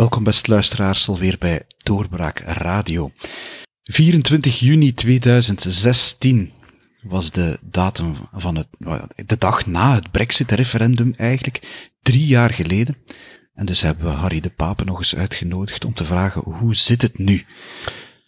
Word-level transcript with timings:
Welkom 0.00 0.24
beste 0.24 0.50
luisteraars 0.50 1.08
alweer 1.08 1.36
bij 1.38 1.62
Doorbraak 1.76 2.38
Radio. 2.38 3.10
24 3.82 4.58
juni 4.58 4.94
2016 4.94 6.52
was 7.02 7.30
de 7.30 7.58
datum 7.62 8.14
van 8.32 8.56
het, 8.56 8.68
de 9.26 9.38
dag 9.38 9.66
na 9.66 9.94
het 9.94 10.10
Brexit-referendum 10.10 11.14
eigenlijk, 11.16 11.86
drie 12.02 12.26
jaar 12.26 12.50
geleden. 12.50 12.96
En 13.54 13.66
dus 13.66 13.80
hebben 13.80 14.04
we 14.04 14.10
Harry 14.10 14.40
de 14.40 14.50
Pape 14.50 14.84
nog 14.84 14.98
eens 14.98 15.16
uitgenodigd 15.16 15.84
om 15.84 15.94
te 15.94 16.04
vragen 16.04 16.42
hoe 16.42 16.74
zit 16.74 17.02
het 17.02 17.18
nu? 17.18 17.44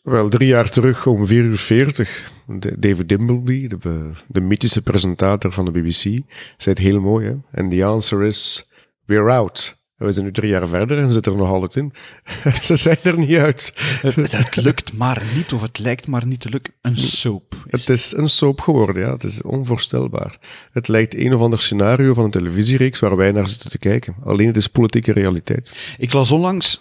Wel, 0.02 0.28
drie 0.28 0.48
jaar 0.48 0.70
terug 0.70 1.06
om 1.06 1.26
4 1.26 1.42
uur 1.42 1.58
40, 1.58 2.32
David 2.78 3.08
Dimbleby, 3.08 3.66
de, 3.66 4.10
de 4.28 4.40
mythische 4.40 4.82
presentator 4.82 5.52
van 5.52 5.64
de 5.64 5.70
BBC, 5.70 6.02
zei 6.02 6.22
het 6.56 6.78
heel 6.78 7.00
mooi. 7.00 7.26
Hè? 7.26 7.34
En 7.50 7.68
the 7.68 7.84
answer 7.84 8.22
is, 8.22 8.70
we're 9.06 9.30
out. 9.30 9.80
We 10.04 10.12
zijn 10.12 10.24
nu 10.24 10.32
drie 10.32 10.50
jaar 10.50 10.68
verder 10.68 10.98
en 10.98 11.10
zitten 11.10 11.32
er 11.32 11.38
nog 11.38 11.48
altijd 11.48 11.76
in. 11.76 11.92
Ze 12.62 12.76
zijn 12.76 12.98
er 13.02 13.18
niet 13.18 13.36
uit. 13.36 13.72
Het, 14.00 14.32
het, 14.32 14.56
lukt 14.56 14.92
maar 14.92 15.22
niet, 15.34 15.52
of 15.52 15.62
het 15.62 15.78
lijkt 15.78 16.06
maar 16.06 16.26
niet 16.26 16.40
te 16.40 16.48
lukken. 16.48 16.72
Een 16.80 16.98
soap. 16.98 17.64
Het 17.68 17.88
is 17.88 18.12
een 18.16 18.28
soap 18.28 18.60
geworden, 18.60 19.02
ja. 19.02 19.12
Het 19.12 19.24
is 19.24 19.42
onvoorstelbaar. 19.42 20.38
Het 20.72 20.88
lijkt 20.88 21.14
een 21.14 21.34
of 21.34 21.40
ander 21.40 21.60
scenario 21.60 22.14
van 22.14 22.24
een 22.24 22.30
televisiereeks 22.30 23.00
waar 23.00 23.16
wij 23.16 23.32
naar 23.32 23.48
zitten 23.48 23.70
te 23.70 23.78
kijken. 23.78 24.14
Alleen 24.24 24.46
het 24.46 24.56
is 24.56 24.66
politieke 24.66 25.12
realiteit. 25.12 25.94
Ik 25.98 26.12
las 26.12 26.30
onlangs 26.30 26.80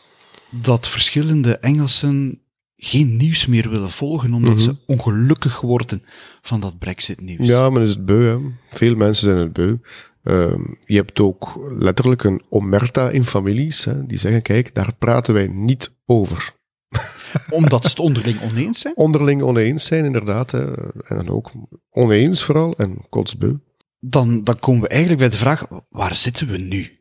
dat 0.50 0.88
verschillende 0.88 1.58
Engelsen 1.58 2.42
geen 2.84 3.18
nieuws 3.18 3.46
meer 3.46 3.70
willen 3.70 3.92
volgen, 3.92 4.34
omdat 4.34 4.62
ze 4.62 4.70
mhm. 4.70 4.80
ongelukkig 4.86 5.62
worden 5.62 6.04
van 6.42 6.60
dat 6.60 6.80
Brexit-nieuws. 6.80 7.48
Ja, 7.48 7.70
men 7.70 7.82
is 7.82 7.90
het 7.90 8.06
beu. 8.06 8.24
Hè. 8.24 8.38
Veel 8.72 8.96
mensen 8.96 9.24
zijn 9.24 9.38
het 9.38 9.54
beu. 9.54 9.76
Uh, 10.24 10.54
je 10.80 10.96
hebt 10.96 11.20
ook 11.20 11.68
letterlijk 11.78 12.24
een 12.24 12.42
omerta 12.50 13.10
in 13.10 13.26
families, 13.26 13.86
hè, 13.86 14.06
die 14.06 14.18
zeggen, 14.18 14.42
kijk, 14.42 14.76
daar 14.76 14.96
praten 14.96 15.34
wij 15.34 15.48
niet 15.48 15.96
over. 16.06 16.54
Omdat 17.50 17.84
ze 17.84 17.90
het 17.90 18.00
onderling 18.00 18.42
oneens 18.42 18.80
zijn? 18.80 18.98
Onderling 18.98 19.42
oneens 19.42 19.86
zijn, 19.86 20.06
inderdaad. 20.06 20.52
Hè. 20.52 20.92
En 21.04 21.16
dan 21.16 21.30
ook 21.30 21.52
oneens 21.90 22.44
vooral, 22.44 22.74
en 22.78 22.98
kotsbeu. 23.10 23.60
Dan, 24.00 24.44
dan 24.44 24.60
komen 24.60 24.82
we 24.82 24.88
eigenlijk 24.88 25.20
bij 25.20 25.30
de 25.30 25.38
vraag, 25.38 25.66
waar 25.90 26.16
zitten 26.16 26.48
we 26.48 26.58
nu? 26.58 27.00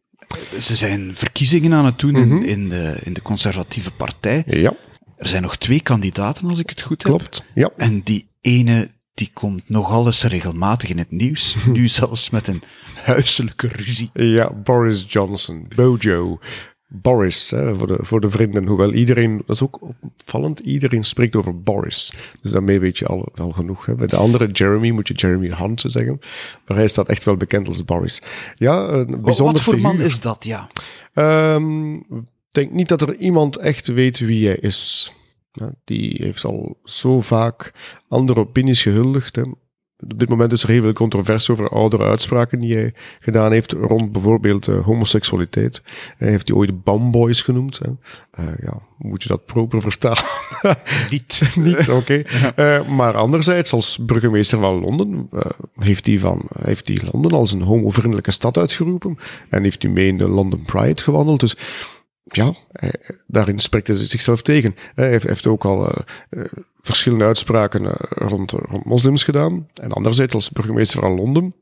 Ze 0.58 0.76
zijn 0.76 1.14
verkiezingen 1.14 1.72
aan 1.72 1.84
het 1.84 1.98
doen 1.98 2.16
in, 2.16 2.28
mhm. 2.28 2.42
in, 2.42 2.68
de, 2.68 2.96
in 3.02 3.12
de 3.12 3.22
conservatieve 3.22 3.90
partij. 3.90 4.44
Ja. 4.46 4.76
Er 5.16 5.28
zijn 5.28 5.42
nog 5.42 5.56
twee 5.56 5.80
kandidaten, 5.80 6.48
als 6.48 6.58
ik 6.58 6.70
het 6.70 6.80
goed 6.80 7.02
heb. 7.02 7.16
Klopt, 7.16 7.44
ja. 7.54 7.70
En 7.76 8.00
die 8.00 8.26
ene, 8.40 8.90
die 9.20 9.30
komt 9.32 9.68
nogal 9.68 10.06
eens 10.06 10.22
regelmatig 10.22 10.88
in 10.88 10.98
het 10.98 11.10
nieuws. 11.10 11.56
nu 11.72 11.88
zelfs 11.88 12.30
met 12.30 12.48
een 12.48 12.62
huiselijke 12.94 13.68
ruzie. 13.68 14.10
Ja, 14.12 14.52
Boris 14.52 15.04
Johnson, 15.08 15.68
Bojo. 15.74 16.38
Boris, 16.92 17.50
hè, 17.50 17.76
voor, 17.76 17.86
de, 17.86 17.96
voor 18.00 18.20
de 18.20 18.30
vrienden. 18.30 18.66
Hoewel 18.66 18.92
iedereen, 18.92 19.36
dat 19.46 19.56
is 19.56 19.62
ook 19.62 19.80
opvallend, 20.00 20.58
iedereen 20.58 21.04
spreekt 21.04 21.36
over 21.36 21.62
Boris. 21.62 22.12
Dus 22.40 22.52
daarmee 22.52 22.80
weet 22.80 22.98
je 22.98 23.06
al 23.06 23.28
wel 23.34 23.50
genoeg. 23.50 23.86
Hè. 23.86 23.94
Bij 23.94 24.06
de 24.06 24.16
andere 24.16 24.46
Jeremy 24.46 24.90
moet 24.90 25.08
je 25.08 25.14
Jeremy 25.14 25.54
Hunt 25.54 25.84
zeggen. 25.86 26.20
Maar 26.66 26.76
hij 26.76 26.88
staat 26.88 27.08
echt 27.08 27.24
wel 27.24 27.36
bekend 27.36 27.68
als 27.68 27.84
Boris. 27.84 28.22
Ja, 28.54 28.88
een 28.88 29.22
bijzonder 29.22 29.54
Wat 29.54 29.62
voor 29.62 29.78
man 29.78 30.00
is 30.00 30.20
dat, 30.20 30.44
ja? 30.44 30.68
Um, 31.54 32.04
denk 32.50 32.72
niet 32.72 32.88
dat 32.88 33.02
er 33.02 33.16
iemand 33.16 33.56
echt 33.56 33.88
weet 33.88 34.18
wie 34.18 34.46
hij 34.46 34.56
is. 34.56 35.12
Ja, 35.52 35.72
die 35.84 36.16
heeft 36.22 36.44
al 36.44 36.78
zo 36.84 37.20
vaak 37.20 37.72
andere 38.08 38.40
opinies 38.40 38.82
gehuldigd. 38.82 39.36
Hè. 39.36 39.42
Op 40.02 40.18
dit 40.18 40.28
moment 40.28 40.52
is 40.52 40.62
er 40.62 40.68
heel 40.68 40.82
veel 40.82 40.92
controverse 40.92 41.52
over 41.52 41.68
oudere 41.68 42.04
uitspraken 42.04 42.60
die 42.60 42.74
hij 42.74 42.94
gedaan 43.20 43.52
heeft 43.52 43.72
rond 43.72 44.12
bijvoorbeeld 44.12 44.68
uh, 44.68 44.84
homoseksualiteit. 44.84 45.82
Hij 46.16 46.28
heeft 46.28 46.46
die 46.46 46.56
ooit 46.56 46.84
bamboys 46.84 47.42
genoemd. 47.42 47.78
Hè. 47.78 47.88
Uh, 48.44 48.52
ja, 48.62 48.82
moet 48.98 49.22
je 49.22 49.28
dat 49.28 49.46
proper 49.46 49.80
vertalen? 49.80 50.24
Niet. 51.10 51.42
Niet, 51.54 51.88
oké. 51.88 51.92
Okay. 51.92 52.26
Uh, 52.56 52.88
maar 52.88 53.16
anderzijds, 53.16 53.72
als 53.72 53.98
burgemeester 53.98 54.58
van 54.58 54.80
Londen, 54.80 55.28
heeft, 55.74 56.06
hij 56.06 56.18
van, 56.18 56.42
heeft 56.62 56.88
hij 56.88 56.98
Londen 57.12 57.32
als 57.32 57.52
een 57.52 57.62
homovriendelijke 57.62 58.30
stad 58.30 58.58
uitgeroepen. 58.58 59.18
En 59.48 59.62
heeft 59.62 59.82
hij 59.82 59.90
mee 59.90 60.06
in 60.06 60.18
de 60.18 60.28
London 60.28 60.62
Pride 60.62 61.02
gewandeld. 61.02 61.40
Dus 61.40 61.56
ja, 62.24 62.54
daarin 63.26 63.58
spreekt 63.58 63.86
hij 63.86 63.96
zichzelf 63.96 64.42
tegen. 64.42 64.74
Hij 64.94 65.08
heeft, 65.08 65.46
ook 65.46 65.64
al 65.64 65.88
uh, 66.30 66.44
verschillende 66.80 67.24
uitspraken 67.24 67.86
rond, 68.08 68.50
rond 68.50 68.84
moslims 68.84 69.24
gedaan. 69.24 69.68
En 69.74 69.92
anderzijds, 69.92 70.34
als 70.34 70.50
burgemeester 70.50 71.00
van 71.00 71.14
Londen, 71.14 71.54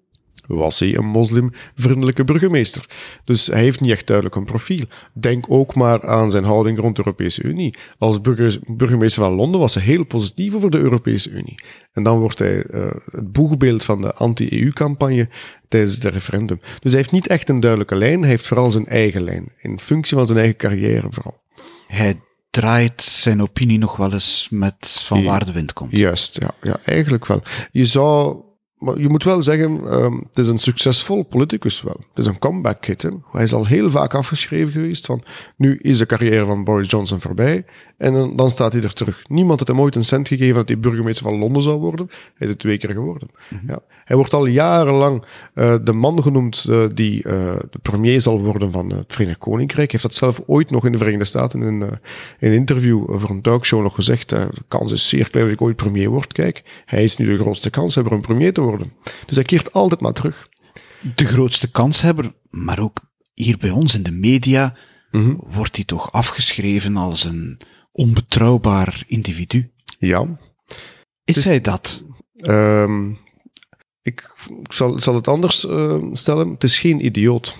was 0.48 0.78
hij 0.78 0.96
een 0.96 1.06
moslimvriendelijke 1.06 2.24
burgemeester. 2.24 2.84
Dus 3.24 3.46
hij 3.46 3.60
heeft 3.60 3.80
niet 3.80 3.92
echt 3.92 4.06
duidelijk 4.06 4.36
een 4.36 4.44
profiel. 4.44 4.84
Denk 5.12 5.44
ook 5.48 5.74
maar 5.74 6.06
aan 6.06 6.30
zijn 6.30 6.44
houding 6.44 6.78
rond 6.78 6.96
de 6.96 7.02
Europese 7.04 7.42
Unie. 7.42 7.74
Als 7.98 8.20
burgemeester 8.66 9.22
van 9.22 9.32
Londen 9.32 9.60
was 9.60 9.74
hij 9.74 9.82
heel 9.82 10.04
positief 10.04 10.54
over 10.54 10.70
de 10.70 10.78
Europese 10.78 11.30
Unie. 11.30 11.54
En 11.92 12.02
dan 12.02 12.18
wordt 12.18 12.38
hij 12.38 12.64
uh, 12.70 12.90
het 13.04 13.32
boegbeeld 13.32 13.84
van 13.84 14.00
de 14.00 14.14
anti-EU-campagne 14.14 15.28
tijdens 15.68 15.94
het 15.94 16.04
referendum. 16.04 16.60
Dus 16.60 16.92
hij 16.92 17.00
heeft 17.00 17.12
niet 17.12 17.26
echt 17.26 17.48
een 17.48 17.60
duidelijke 17.60 17.96
lijn, 17.96 18.20
hij 18.20 18.30
heeft 18.30 18.46
vooral 18.46 18.70
zijn 18.70 18.86
eigen 18.86 19.22
lijn. 19.22 19.52
In 19.60 19.80
functie 19.80 20.16
van 20.16 20.26
zijn 20.26 20.38
eigen 20.38 20.56
carrière 20.56 21.06
vooral. 21.10 21.40
Hij 21.86 22.20
draait 22.50 23.02
zijn 23.02 23.42
opinie 23.42 23.78
nog 23.78 23.96
wel 23.96 24.12
eens 24.12 24.48
met 24.50 25.00
van 25.02 25.24
waar 25.24 25.46
de 25.46 25.52
wind 25.52 25.72
komt. 25.72 25.96
Juist, 25.96 26.40
ja, 26.40 26.50
ja 26.62 26.78
eigenlijk 26.84 27.26
wel. 27.26 27.42
Je 27.72 27.84
zou 27.84 28.36
maar 28.78 29.00
je 29.00 29.08
moet 29.08 29.24
wel 29.24 29.42
zeggen, 29.42 29.94
um, 29.94 30.24
het 30.28 30.38
is 30.38 30.46
een 30.46 30.58
succesvol 30.58 31.22
politicus 31.22 31.82
wel. 31.82 31.96
Het 32.08 32.18
is 32.18 32.26
een 32.26 32.38
comeback 32.38 32.84
hit. 32.84 33.02
Hè. 33.02 33.10
Hij 33.32 33.42
is 33.42 33.52
al 33.52 33.66
heel 33.66 33.90
vaak 33.90 34.14
afgeschreven 34.14 34.72
geweest 34.72 35.06
van, 35.06 35.22
nu 35.56 35.78
is 35.82 35.98
de 35.98 36.06
carrière 36.06 36.44
van 36.44 36.64
Boris 36.64 36.90
Johnson 36.90 37.20
voorbij. 37.20 37.64
En 37.96 38.12
dan, 38.12 38.36
dan 38.36 38.50
staat 38.50 38.72
hij 38.72 38.82
er 38.82 38.92
terug. 38.92 39.24
Niemand 39.28 39.58
had 39.58 39.68
hem 39.68 39.80
ooit 39.80 39.94
een 39.94 40.04
cent 40.04 40.28
gegeven 40.28 40.54
dat 40.54 40.68
hij 40.68 40.78
burgemeester 40.78 41.24
van 41.24 41.38
Londen 41.38 41.62
zou 41.62 41.78
worden. 41.78 42.06
Hij 42.10 42.46
is 42.46 42.48
het 42.48 42.58
twee 42.58 42.78
keer 42.78 42.90
geworden. 42.90 43.28
Mhm. 43.48 43.70
ja. 43.70 43.80
Hij 44.04 44.16
wordt 44.16 44.32
al 44.32 44.46
jarenlang 44.46 45.24
uh, 45.54 45.74
de 45.82 45.92
man 45.92 46.22
genoemd 46.22 46.66
uh, 46.68 46.84
die 46.94 47.16
uh, 47.16 47.32
de 47.70 47.78
premier 47.82 48.20
zal 48.20 48.40
worden 48.40 48.72
van 48.72 48.92
het 48.92 49.12
Verenigd 49.12 49.38
Koninkrijk. 49.38 49.90
Hij 49.90 50.00
heeft 50.00 50.02
dat 50.02 50.14
zelf 50.14 50.42
ooit 50.46 50.70
nog 50.70 50.86
in 50.86 50.92
de 50.92 50.98
Verenigde 50.98 51.24
Staten 51.24 51.62
in, 51.62 51.82
in 51.82 51.90
een 52.38 52.52
interview 52.52 53.04
voor 53.20 53.30
een 53.30 53.42
talkshow 53.42 53.82
nog 53.82 53.94
gezegd. 53.94 54.28
de 54.28 54.48
kans 54.68 54.92
is 54.92 55.08
zeer 55.08 55.30
klein 55.30 55.46
dat 55.46 55.54
ik 55.54 55.62
ooit 55.62 55.76
premier 55.76 56.08
word. 56.08 56.32
Kijk, 56.32 56.82
hij 56.84 57.02
is 57.02 57.16
nu 57.16 57.26
de 57.26 57.38
grootste 57.38 57.70
kans 57.70 57.94
hebben 57.94 58.12
om 58.12 58.20
premier 58.20 58.52
te 58.52 58.60
worden 58.60 58.67
worden. 58.68 58.92
Dus 59.26 59.34
hij 59.34 59.44
keert 59.44 59.72
altijd 59.72 60.00
maar 60.00 60.12
terug. 60.12 60.48
De 61.14 61.24
grootste 61.24 61.70
kanshebber, 61.70 62.34
maar 62.50 62.78
ook 62.78 63.00
hier 63.34 63.58
bij 63.58 63.70
ons 63.70 63.94
in 63.94 64.02
de 64.02 64.10
media, 64.10 64.76
mhm. 65.10 65.34
wordt 65.38 65.76
hij 65.76 65.84
toch 65.84 66.12
afgeschreven 66.12 66.96
als 66.96 67.24
een 67.24 67.60
onbetrouwbaar 67.92 69.02
individu. 69.06 69.72
Ja. 69.98 70.38
Is 71.24 71.44
hij 71.44 71.60
dat? 71.60 72.04
Um, 72.36 73.18
ik, 74.02 74.34
zal, 74.70 74.98
zal, 75.00 75.14
het 75.14 75.28
anders 75.28 75.64
uh, 75.64 76.02
stellen. 76.12 76.48
Het 76.48 76.64
is 76.64 76.78
geen 76.78 77.04
idioot. 77.04 77.56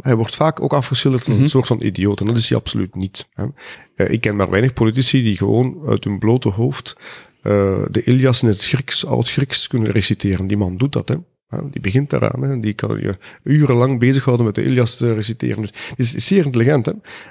hij 0.00 0.16
wordt 0.16 0.36
vaak 0.36 0.60
ook 0.60 0.72
afgeschilderd 0.72 1.24
als 1.24 1.34
een 1.34 1.40
mhm. 1.40 1.50
soort 1.50 1.66
van 1.66 1.82
idioot. 1.82 2.20
En 2.20 2.26
dat 2.26 2.36
is 2.36 2.48
hij 2.48 2.58
absoluut 2.58 2.94
niet. 2.94 3.28
Hè. 3.32 3.46
Uh, 3.96 4.10
ik 4.10 4.20
ken 4.20 4.36
maar 4.36 4.50
weinig 4.50 4.72
politici 4.72 5.22
die 5.22 5.36
gewoon 5.36 5.82
uit 5.86 6.04
hun 6.04 6.18
blote 6.18 6.48
hoofd 6.48 7.00
uh, 7.42 7.84
de 7.90 8.04
Ilias 8.04 8.42
in 8.42 8.48
het 8.48 8.64
Grieks, 8.64 9.06
oud-Grieks 9.06 9.66
kunnen 9.66 9.92
reciteren. 9.92 10.46
Die 10.46 10.56
man 10.56 10.76
doet 10.76 10.92
dat, 10.92 11.08
hè. 11.08 11.16
die 11.70 11.80
begint 11.80 12.10
daaraan. 12.10 12.42
Hè. 12.42 12.60
Die 12.60 12.72
kan 12.72 13.00
je 13.00 13.18
urenlang 13.44 13.98
bezighouden 13.98 14.46
met 14.46 14.54
de 14.54 14.64
Ilias 14.64 14.96
te 14.96 15.14
reciteren. 15.14 15.60
Dus 15.60 15.72
is, 15.96 16.14
is 16.14 16.26
zeer 16.26 16.44
intelligent. 16.44 16.86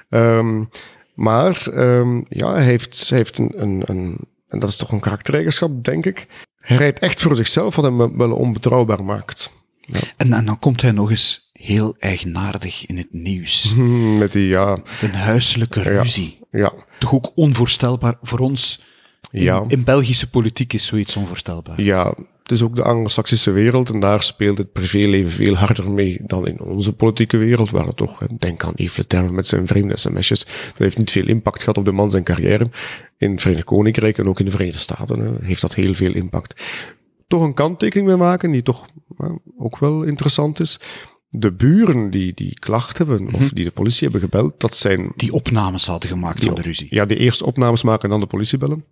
Hè. 0.08 0.36
Um, 0.38 0.68
maar 1.14 1.66
um, 1.74 2.24
ja, 2.28 2.52
hij 2.52 2.64
heeft, 2.64 3.08
hij 3.08 3.18
heeft 3.18 3.38
een, 3.38 3.52
een, 3.56 3.82
een, 3.86 4.18
en 4.48 4.58
dat 4.58 4.68
is 4.68 4.76
toch 4.76 4.92
een 4.92 5.00
karaktereigenschap, 5.00 5.84
denk 5.84 6.06
ik. 6.06 6.26
Hij 6.56 6.76
rijdt 6.76 6.98
echt 6.98 7.20
voor 7.20 7.36
zichzelf, 7.36 7.76
wat 7.76 7.84
hem 7.84 8.16
wel 8.16 8.32
onbetrouwbaar 8.32 9.04
maakt. 9.04 9.50
Ja. 9.80 10.00
En, 10.16 10.32
en 10.32 10.44
dan 10.44 10.58
komt 10.58 10.82
hij 10.82 10.90
nog 10.90 11.10
eens 11.10 11.50
heel 11.52 11.96
eigenaardig 11.98 12.86
in 12.86 12.96
het 12.96 13.12
nieuws. 13.12 13.74
Met 14.18 14.32
die, 14.32 14.48
ja... 14.48 14.82
Een 15.00 15.14
huiselijke 15.14 15.82
ruzie. 15.82 16.38
Ja, 16.50 16.58
ja. 16.58 16.72
Toch 16.98 17.14
ook 17.14 17.32
onvoorstelbaar 17.34 18.18
voor 18.22 18.38
ons 18.38 18.82
ja. 19.30 19.64
in 19.68 19.84
Belgische 19.84 20.30
politiek 20.30 20.72
is 20.72 20.86
zoiets 20.86 21.16
onvoorstelbaar. 21.16 21.82
Ja, 21.82 22.14
het 22.50 22.58
is 22.58 22.62
ook 22.62 22.74
de 22.74 22.82
anglo-saxische 22.82 23.50
wereld 23.50 23.90
en 23.90 24.00
daar 24.00 24.22
speelt 24.22 24.58
het 24.58 24.72
privéleven 24.72 25.30
veel 25.30 25.54
harder 25.54 25.90
mee 25.90 26.18
dan 26.22 26.46
in 26.46 26.60
onze 26.60 26.92
politieke 26.92 27.36
wereld, 27.36 27.70
waar 27.70 27.86
het 27.86 27.96
toch, 27.96 28.26
denk 28.38 28.64
aan 28.64 28.72
Yves 28.76 28.96
Leterme 28.96 29.30
met 29.30 29.46
zijn 29.46 29.66
vreemde 29.66 29.96
sms'jes, 29.96 30.44
dat 30.44 30.78
heeft 30.78 30.98
niet 30.98 31.10
veel 31.10 31.26
impact 31.26 31.58
gehad 31.58 31.78
op 31.78 31.84
de 31.84 31.92
man 31.92 32.10
zijn 32.10 32.22
carrière. 32.22 32.70
In 33.18 33.30
het 33.30 33.40
Verenigd 33.40 33.64
Koninkrijk 33.64 34.18
en 34.18 34.28
ook 34.28 34.38
in 34.38 34.44
de 34.44 34.50
Verenigde 34.50 34.80
Staten 34.80 35.36
heeft 35.42 35.60
dat 35.60 35.74
heel 35.74 35.94
veel 35.94 36.14
impact. 36.14 36.62
Toch 37.28 37.42
een 37.42 37.54
kanttekening 37.54 38.08
mee 38.08 38.16
maken, 38.16 38.50
die 38.50 38.62
toch 38.62 38.86
ook 39.58 39.78
wel 39.78 40.02
interessant 40.02 40.60
is. 40.60 40.80
De 41.28 41.52
buren 41.52 42.10
die 42.10 42.32
die 42.34 42.58
klacht 42.58 42.98
hebben, 42.98 43.26
of 43.26 43.40
mhm. 43.40 43.54
die 43.54 43.64
de 43.64 43.70
politie 43.70 44.02
hebben 44.02 44.20
gebeld, 44.20 44.60
dat 44.60 44.76
zijn... 44.76 45.12
Die 45.16 45.32
opnames 45.32 45.86
hadden 45.86 46.10
gemaakt 46.10 46.44
van 46.44 46.54
de 46.54 46.62
ruzie. 46.62 46.86
Ja, 46.90 47.06
die 47.06 47.16
eerst 47.16 47.42
opnames 47.42 47.82
maken 47.82 48.04
en 48.04 48.10
dan 48.10 48.20
de 48.20 48.26
politie 48.26 48.58
bellen. 48.58 48.84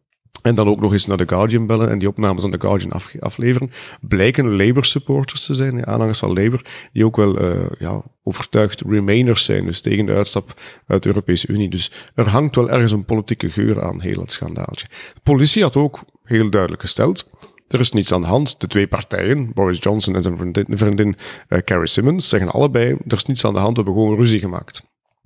En 0.43 0.55
dan 0.55 0.69
ook 0.69 0.81
nog 0.81 0.93
eens 0.93 1.07
naar 1.07 1.17
The 1.17 1.29
Guardian 1.29 1.67
bellen 1.67 1.91
en 1.91 1.99
die 1.99 2.09
opnames 2.09 2.45
aan 2.45 2.51
The 2.51 2.61
Guardian 2.61 2.93
af, 2.93 3.13
afleveren, 3.21 3.71
blijken 4.01 4.57
Labour-supporters 4.57 5.47
te 5.47 5.55
zijn, 5.55 5.87
aanhangers 5.87 6.19
van 6.19 6.33
Labour, 6.33 6.89
die 6.93 7.05
ook 7.05 7.17
wel 7.17 7.43
uh, 7.43 7.51
ja, 7.79 8.03
overtuigd 8.23 8.81
Remainers 8.81 9.45
zijn, 9.45 9.65
dus 9.65 9.81
tegen 9.81 10.07
de 10.07 10.13
uitstap 10.13 10.61
uit 10.87 11.03
de 11.03 11.09
Europese 11.09 11.49
Unie. 11.49 11.71
Dus 11.71 11.93
er 12.15 12.29
hangt 12.29 12.57
wel 12.57 12.71
ergens 12.71 12.93
een 12.93 13.05
politieke 13.05 13.51
geur 13.51 13.83
aan 13.83 14.01
heel 14.01 14.21
het 14.21 14.33
schandaaltje. 14.33 14.87
De 15.15 15.21
politie 15.23 15.63
had 15.63 15.77
ook 15.77 16.01
heel 16.25 16.51
duidelijk 16.51 16.83
gesteld, 16.83 17.31
er 17.69 17.81
is 17.81 17.91
niets 17.91 18.13
aan 18.13 18.21
de 18.21 18.27
hand. 18.27 18.61
De 18.61 18.67
twee 18.67 18.87
partijen, 18.87 19.53
Boris 19.55 19.79
Johnson 19.81 20.15
en 20.15 20.23
zijn 20.23 20.37
vriendin, 20.37 20.67
vriendin 20.71 21.17
uh, 21.49 21.59
Carrie 21.59 21.87
Simmons, 21.87 22.29
zeggen 22.29 22.51
allebei, 22.51 22.97
er 23.07 23.17
is 23.17 23.25
niets 23.25 23.45
aan 23.45 23.53
de 23.53 23.59
hand, 23.59 23.77
we 23.77 23.83
hebben 23.83 24.03
gewoon 24.03 24.17
ruzie 24.17 24.41
gemaakt. 24.41 24.83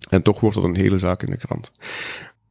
En 0.09 0.23
toch 0.23 0.41
wordt 0.41 0.57
dat 0.57 0.65
een 0.65 0.77
hele 0.77 0.99
zaak 0.99 1.23
in 1.23 1.31
de 1.31 1.37
krant. 1.37 1.73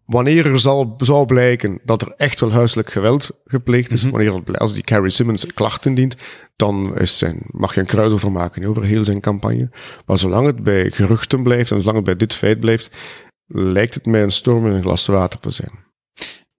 Wanneer 0.06 0.46
er 0.46 0.60
zal, 0.60 0.94
zou 0.98 1.26
blijken 1.26 1.80
dat 1.84 2.02
er 2.02 2.14
echt 2.18 2.40
wel 2.40 2.52
huiselijk 2.52 2.92
geweld 2.92 3.42
gepleegd 3.46 3.92
is, 3.92 4.04
mm 4.04 4.10
-hmm. 4.10 4.24
wanneer 4.34 4.58
als 4.58 4.74
die 4.74 4.84
Carrie 4.84 5.10
Simmons 5.10 5.46
klachten 5.46 5.94
dient, 5.94 6.16
dan 6.56 6.98
is 6.98 7.18
zijn, 7.18 7.38
mag 7.48 7.74
je 7.74 7.80
een 7.80 7.86
kruid 7.86 8.12
over 8.12 8.32
maken 8.32 8.66
over 8.66 8.84
heel 8.84 9.04
zijn 9.04 9.20
campagne. 9.20 9.70
Maar 10.06 10.18
zolang 10.18 10.46
het 10.46 10.64
bij 10.64 10.92
geruchten 10.92 11.44
blijft 11.44 11.72
en 11.72 11.80
zolang 11.80 11.96
het 11.96 12.06
bij 12.06 12.16
dit 12.16 12.34
feit 12.34 12.60
blijft, 12.60 12.98
lijkt 13.48 13.94
het 13.94 14.06
mij 14.06 14.24
een 14.24 14.32
storm 14.32 14.66
in 14.66 14.72
een 14.72 14.82
glas 14.82 15.08
water 15.08 15.40
te 15.40 15.50
zijn. 15.50 15.72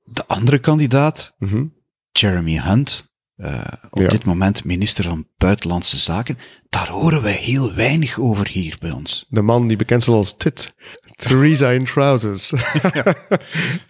De 0.05 0.27
andere 0.27 0.59
kandidaat, 0.59 1.35
mm 1.39 1.49
-hmm. 1.49 1.75
Jeremy 2.13 2.61
Hunt, 2.61 3.12
uh, 3.43 3.65
op 3.91 3.99
ja. 3.99 4.09
dit 4.09 4.25
moment 4.25 4.65
minister 4.65 5.05
van 5.05 5.27
Buitenlandse 5.37 5.99
Zaken. 5.99 6.39
Daar 6.69 6.89
horen 6.89 7.23
wij 7.23 7.33
heel 7.33 7.75
weinig 7.75 8.19
over 8.19 8.49
hier 8.49 8.77
bij 8.81 8.93
ons. 8.93 9.27
De 9.29 9.43
man 9.43 9.67
die 9.67 9.77
bekend 9.77 10.03
staat 10.03 10.15
als 10.15 10.37
Tit. 10.37 10.75
Theresa 11.17 11.71
in 11.71 11.85
trousers. 11.85 12.51
ja. 12.93 13.15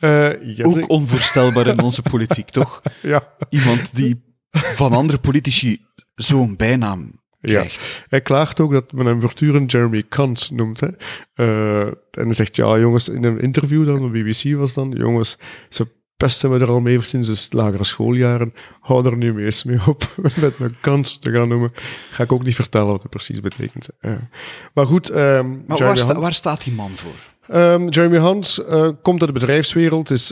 uh, 0.01 0.57
yes, 0.57 0.67
Ook 0.67 0.89
onvoorstelbaar 0.89 1.67
in 1.67 1.81
onze 1.81 2.03
politiek, 2.11 2.49
toch? 2.49 2.83
Ja. 3.03 3.29
Iemand 3.49 3.95
die 3.95 4.23
van 4.51 4.93
andere 4.93 5.19
politici 5.19 5.81
zo'n 6.15 6.57
bijnaam 6.57 7.21
krijgt. 7.41 7.75
Ja. 7.75 8.05
Hij 8.09 8.21
klaagt 8.21 8.61
ook 8.61 8.73
dat 8.73 8.93
men 8.93 9.07
hem 9.07 9.21
voortdurend 9.21 9.73
Jeremy 9.73 10.03
Kant 10.03 10.51
noemt. 10.51 10.81
Hè. 10.81 10.89
Uh, 11.35 11.87
en 11.87 12.25
hij 12.25 12.33
zegt, 12.33 12.57
ja 12.57 12.79
jongens, 12.79 13.09
in 13.09 13.25
een 13.25 13.41
interview 13.41 13.87
dan, 13.87 14.05
op 14.05 14.13
BBC 14.13 14.57
was 14.57 14.75
dan, 14.75 14.91
jongens, 14.91 15.39
ze 15.69 15.87
pesten 16.23 16.51
we 16.51 16.59
er 16.59 16.69
al 16.69 16.81
mee 16.81 17.01
sinds 17.01 17.49
de 17.49 17.57
lagere 17.57 17.85
schooljaren. 17.85 18.55
Hou 18.81 19.07
er 19.07 19.17
nu 19.17 19.45
eens 19.45 19.65
mee 19.65 19.79
op 19.87 20.15
met 20.41 20.59
mijn 20.59 20.77
kans 20.81 21.19
te 21.19 21.31
gaan 21.31 21.49
noemen. 21.49 21.73
Ga 22.11 22.23
ik 22.23 22.33
ook 22.33 22.45
niet 22.45 22.55
vertellen 22.55 22.87
wat 22.87 23.03
het 23.03 23.11
precies 23.11 23.41
betekent. 23.41 23.89
Ja. 24.01 24.29
Maar 24.75 24.87
goed. 24.87 25.11
Um, 25.11 25.65
maar 25.67 25.79
waar, 25.79 25.99
sta, 25.99 26.19
waar, 26.19 26.35
staat 26.35 26.65
die 26.65 26.73
man 26.73 26.91
voor? 26.95 27.57
Um, 27.57 27.89
Jeremy 27.89 28.19
Hunt 28.19 28.59
uh, 28.69 28.89
komt 29.03 29.21
uit 29.21 29.35
de 29.35 29.39
bedrijfswereld, 29.39 30.11
is 30.11 30.27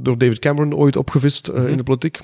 door 0.00 0.18
David 0.18 0.38
Cameron 0.38 0.74
ooit 0.74 0.96
opgevist 0.96 1.48
uh, 1.48 1.54
mm 1.54 1.60
-hmm. 1.60 1.70
in 1.70 1.76
de 1.76 1.82
politiek. 1.82 2.18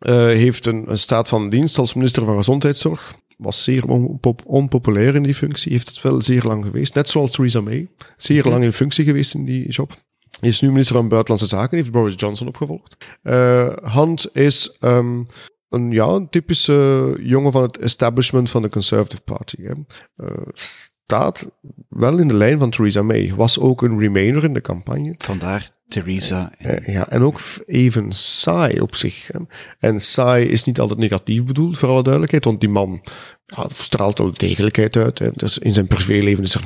Uh, 0.00 0.14
heeft 0.14 0.66
een, 0.66 0.84
een, 0.86 0.98
staat 0.98 1.28
van 1.28 1.50
dienst 1.50 1.78
als 1.78 1.94
minister 1.94 2.24
van 2.24 2.36
Gezondheidszorg. 2.36 3.14
Was 3.36 3.64
zeer 3.64 3.84
onpop 3.84 4.42
onpopulair 4.46 5.14
in 5.14 5.22
die 5.22 5.34
functie. 5.34 5.72
Heeft 5.72 5.88
het 5.88 6.02
wel 6.02 6.22
zeer 6.22 6.42
lang 6.42 6.64
geweest. 6.64 6.94
Net 6.94 7.08
zoals 7.08 7.30
Theresa 7.30 7.60
May. 7.60 7.88
Zeer 8.16 8.42
-hmm. 8.42 8.50
lang 8.50 8.64
in 8.64 8.72
functie 8.72 9.04
geweest 9.04 9.34
in 9.34 9.44
die 9.44 9.68
job. 9.68 9.96
Is 10.40 10.60
nu 10.60 10.68
minister 10.68 10.96
van 10.96 11.08
Buitenlandse 11.08 11.56
Zaken, 11.56 11.76
heeft 11.76 11.90
Boris 11.90 12.14
Johnson 12.16 12.48
opgevolgd. 12.48 12.96
Uh, 13.22 13.76
Hunt 13.82 14.28
is 14.32 14.76
um, 14.80 15.26
een, 15.68 15.90
ja, 15.90 16.06
een 16.06 16.28
typische 16.28 17.16
jongen 17.20 17.52
van 17.52 17.62
het 17.62 17.78
establishment 17.78 18.50
van 18.50 18.62
de 18.62 18.68
Conservative 18.68 19.22
Party. 19.22 19.56
Hè. 19.62 19.72
Uh, 20.16 20.30
staat 20.54 21.50
wel 21.88 22.18
in 22.18 22.28
de 22.28 22.34
lijn 22.34 22.58
van 22.58 22.70
Theresa 22.70 23.02
May. 23.02 23.32
Was 23.34 23.58
ook 23.58 23.82
een 23.82 23.98
remainer 23.98 24.44
in 24.44 24.54
de 24.54 24.60
campagne. 24.60 25.14
Vandaar 25.18 25.70
Theresa. 25.88 26.52
En... 26.58 26.82
Ja, 26.86 27.08
en 27.08 27.22
ook 27.22 27.40
even 27.66 28.12
saai 28.12 28.80
op 28.80 28.94
zich. 28.94 29.28
Hè. 29.32 29.38
En 29.78 30.00
saai 30.00 30.46
is 30.46 30.64
niet 30.64 30.80
altijd 30.80 30.98
negatief 30.98 31.44
bedoeld, 31.44 31.78
voor 31.78 31.88
alle 31.88 32.02
duidelijkheid, 32.02 32.44
want 32.44 32.60
die 32.60 32.68
man 32.68 33.00
ja, 33.44 33.66
straalt 33.74 34.18
wel 34.18 34.32
degelijkheid 34.32 34.96
uit. 34.96 35.18
Hè. 35.18 35.30
Dus 35.34 35.58
in 35.58 35.72
zijn 35.72 35.86
privéleven 35.86 36.44
is 36.44 36.54
er 36.54 36.64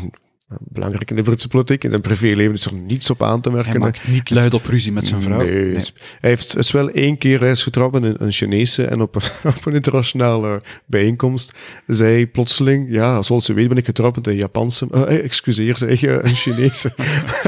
belangrijk 0.48 1.10
in 1.10 1.16
de 1.16 1.22
Britse 1.22 1.48
politiek. 1.48 1.84
In 1.84 1.90
zijn 1.90 2.02
privéleven 2.02 2.54
is 2.54 2.64
er 2.64 2.76
niets 2.76 3.10
op 3.10 3.22
aan 3.22 3.40
te 3.40 3.50
merken. 3.50 3.70
Hij 3.70 3.80
maakt 3.80 4.08
niet 4.08 4.30
luid 4.30 4.54
op 4.54 4.66
ruzie 4.66 4.92
met 4.92 5.06
zijn 5.06 5.22
vrouw. 5.22 5.38
Nee, 5.38 5.64
nee. 5.64 5.84
Hij 6.20 6.30
heeft 6.30 6.56
is 6.56 6.70
wel 6.70 6.88
één 6.90 7.18
keer 7.18 7.38
reis 7.38 7.62
getrouwd 7.62 7.92
met 7.92 8.02
een, 8.02 8.22
een 8.24 8.32
Chinese 8.32 8.84
en 8.84 9.00
op 9.00 9.14
een, 9.14 9.22
op 9.56 9.66
een 9.66 9.74
internationale 9.74 10.62
bijeenkomst 10.84 11.52
zei 11.86 12.26
plotseling, 12.26 12.86
ja, 12.90 13.22
zoals 13.22 13.44
ze 13.44 13.52
weet 13.52 13.68
ben 13.68 13.76
ik 13.76 13.84
getrouwd 13.84 14.16
met 14.16 14.26
een 14.26 14.36
Japanse, 14.36 14.88
uh, 14.92 15.24
excuseer, 15.24 15.76
zeg 15.76 16.00
je, 16.00 16.22
een 16.22 16.36
Chinese. 16.36 16.92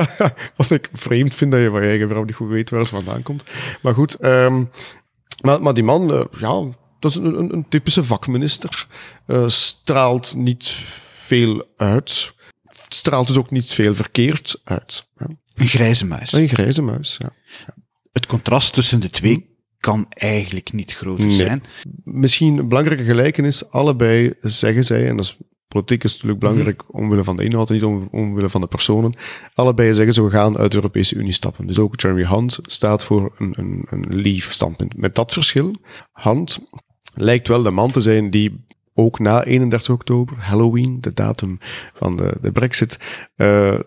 Wat 0.57 0.71
ik 0.71 0.89
vreemd 0.93 1.35
vind 1.35 1.53
dat 1.53 1.61
je 1.61 1.71
van 1.71 1.83
je 1.83 1.89
eigen 1.89 2.09
vrouw 2.09 2.25
niet 2.25 2.35
goed 2.35 2.49
weet 2.49 2.71
waar 2.71 2.87
ze 2.87 2.95
vandaan 2.95 3.23
komt. 3.23 3.45
Maar 3.83 3.95
goed, 3.95 4.25
um, 4.25 4.71
maar, 5.43 5.63
maar 5.63 5.75
die 5.75 5.85
man, 5.85 6.15
uh, 6.15 6.21
ja, 6.39 6.65
dat 6.99 7.11
is 7.11 7.17
een, 7.17 7.39
een, 7.39 7.53
een 7.53 7.69
typische 7.69 8.05
vakminister. 8.05 8.87
Uh, 9.27 9.49
straalt 9.49 10.35
niet 10.37 10.67
veel 11.29 11.67
uit 11.77 12.37
straalt 12.89 13.27
dus 13.27 13.37
ook 13.37 13.51
niet 13.51 13.71
veel 13.71 13.95
verkeerd 13.95 14.61
uit. 14.65 15.09
Ja. 15.17 15.27
Een 15.55 15.67
grijze 15.67 16.07
muis. 16.07 16.33
Een 16.33 16.49
grijze 16.49 16.83
muis, 16.83 17.17
ja. 17.19 17.31
ja. 17.67 17.75
Het 18.13 18.27
contrast 18.27 18.73
tussen 18.73 19.01
de 19.01 19.11
twee 19.11 19.57
kan 19.79 20.07
eigenlijk 20.09 20.73
niet 20.73 20.93
groter 20.95 21.27
nee. 21.27 21.35
zijn. 21.35 21.63
Misschien 22.05 22.59
een 22.59 22.69
belangrijke 22.69 23.05
gelijkenis, 23.05 23.71
allebei 23.71 24.33
zeggen 24.41 24.85
zij, 24.85 25.09
en 25.09 25.17
dat 25.17 25.25
is, 25.25 25.37
politiek 25.69 26.05
is 26.05 26.13
natuurlijk 26.13 26.41
belangrijk 26.41 26.83
mm. 26.83 27.01
omwille 27.01 27.25
van 27.25 27.37
de 27.37 27.45
inhoud 27.45 27.69
en 27.69 27.75
niet 27.75 27.85
om, 27.85 28.09
omwille 28.13 28.49
van 28.49 28.61
de 28.61 28.67
personen, 28.67 29.15
allebei 29.55 29.95
zeggen 29.95 30.15
ze 30.15 30.23
we 30.23 30.31
gaan 30.31 30.59
uit 30.59 30.71
de 30.71 30.77
Europese 30.77 31.15
Unie 31.15 31.33
stappen. 31.33 31.67
Dus 31.67 31.79
ook 31.79 32.01
Jeremy 32.01 32.25
Hunt 32.25 32.59
staat 32.63 33.05
voor 33.05 33.35
een, 33.39 33.55
een, 33.57 33.87
een 33.91 34.21
leave 34.21 34.53
standpunt. 34.53 34.97
Met 34.97 35.15
dat 35.15 35.33
verschil, 35.33 35.75
Hunt 36.13 36.59
lijkt 37.15 37.49
wel 37.49 37.63
de 37.63 37.71
man 37.71 37.91
te 37.91 38.01
zijn 38.01 38.31
die 38.31 38.67
ook 38.99 39.19
na 39.19 39.45
31 39.45 39.95
oktober, 39.95 40.37
Halloween, 40.39 41.01
de 41.01 41.13
datum 41.13 41.59
van 41.95 42.17
de, 42.17 42.37
de 42.41 42.53
Brexit. 42.53 42.99
Uh, 43.37 43.79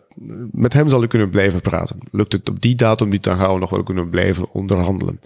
met 0.51 0.73
hem 0.73 0.89
zal 0.89 1.03
u 1.03 1.07
kunnen 1.07 1.29
blijven 1.29 1.61
praten. 1.61 1.97
Lukt 2.11 2.33
het 2.33 2.49
op 2.49 2.61
die 2.61 2.75
datum 2.75 3.09
niet, 3.09 3.23
dan 3.23 3.37
gaan 3.37 3.53
we 3.53 3.59
nog 3.59 3.69
wel 3.69 3.83
kunnen 3.83 4.09
blijven 4.09 4.51
onderhandelen. 4.51 5.19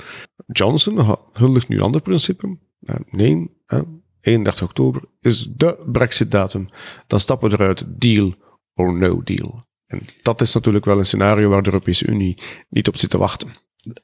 Johnson 0.47 1.17
huldigt 1.33 1.67
nu 1.67 1.79
ander 1.79 2.01
principe. 2.01 2.57
Nee, 3.09 3.51
uh, 3.67 3.79
31 4.21 4.67
oktober 4.67 5.01
is 5.21 5.49
de 5.55 5.83
Brexit-datum. 5.85 6.69
Dan 7.07 7.19
stappen 7.19 7.49
we 7.49 7.55
eruit, 7.55 7.85
deal 7.87 8.33
or 8.73 8.93
no 8.93 9.21
deal. 9.23 9.63
En 9.85 10.01
dat 10.21 10.41
is 10.41 10.53
natuurlijk 10.53 10.85
wel 10.85 10.97
een 10.97 11.05
scenario 11.05 11.49
waar 11.49 11.63
de 11.63 11.71
Europese 11.71 12.07
Unie 12.07 12.37
niet 12.69 12.87
op 12.87 12.97
zit 12.97 13.09
te 13.09 13.17
wachten. 13.17 13.49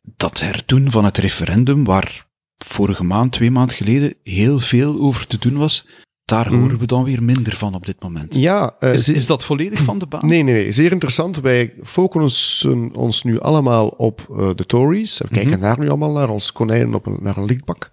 Dat 0.01 0.39
herdoen 0.39 0.91
van 0.91 1.05
het 1.05 1.17
referendum, 1.17 1.83
waar 1.83 2.29
vorige 2.65 3.03
maand, 3.03 3.31
twee 3.31 3.51
maanden 3.51 3.75
geleden, 3.75 4.13
heel 4.23 4.59
veel 4.59 4.99
over 4.99 5.27
te 5.27 5.37
doen 5.37 5.57
was. 5.57 5.85
Daar 6.25 6.47
hmm. 6.47 6.61
horen 6.61 6.77
we 6.77 6.85
dan 6.85 7.03
weer 7.03 7.23
minder 7.23 7.55
van 7.55 7.73
op 7.73 7.85
dit 7.85 8.01
moment. 8.01 8.35
Ja, 8.35 8.75
uh, 8.79 8.93
is, 8.93 9.09
is 9.09 9.25
dat 9.25 9.45
volledig 9.45 9.79
van 9.79 9.99
de 9.99 10.05
baan? 10.05 10.27
Nee, 10.27 10.43
nee, 10.43 10.53
nee. 10.53 10.71
Zeer 10.71 10.91
interessant. 10.91 11.39
Wij 11.39 11.73
focussen 11.83 12.95
ons 12.95 13.23
nu 13.23 13.39
allemaal 13.39 13.87
op 13.87 14.27
uh, 14.31 14.49
de 14.55 14.65
Tories. 14.65 15.17
We 15.17 15.27
kijken 15.27 15.47
mm 15.47 15.53
-hmm. 15.53 15.61
daar 15.61 15.79
nu 15.79 15.87
allemaal 15.87 16.11
naar 16.11 16.27
als 16.27 16.51
konijnen 16.51 16.93
op 16.93 17.05
een, 17.05 17.17
naar 17.21 17.37
een 17.37 17.45
lichtbak. 17.45 17.91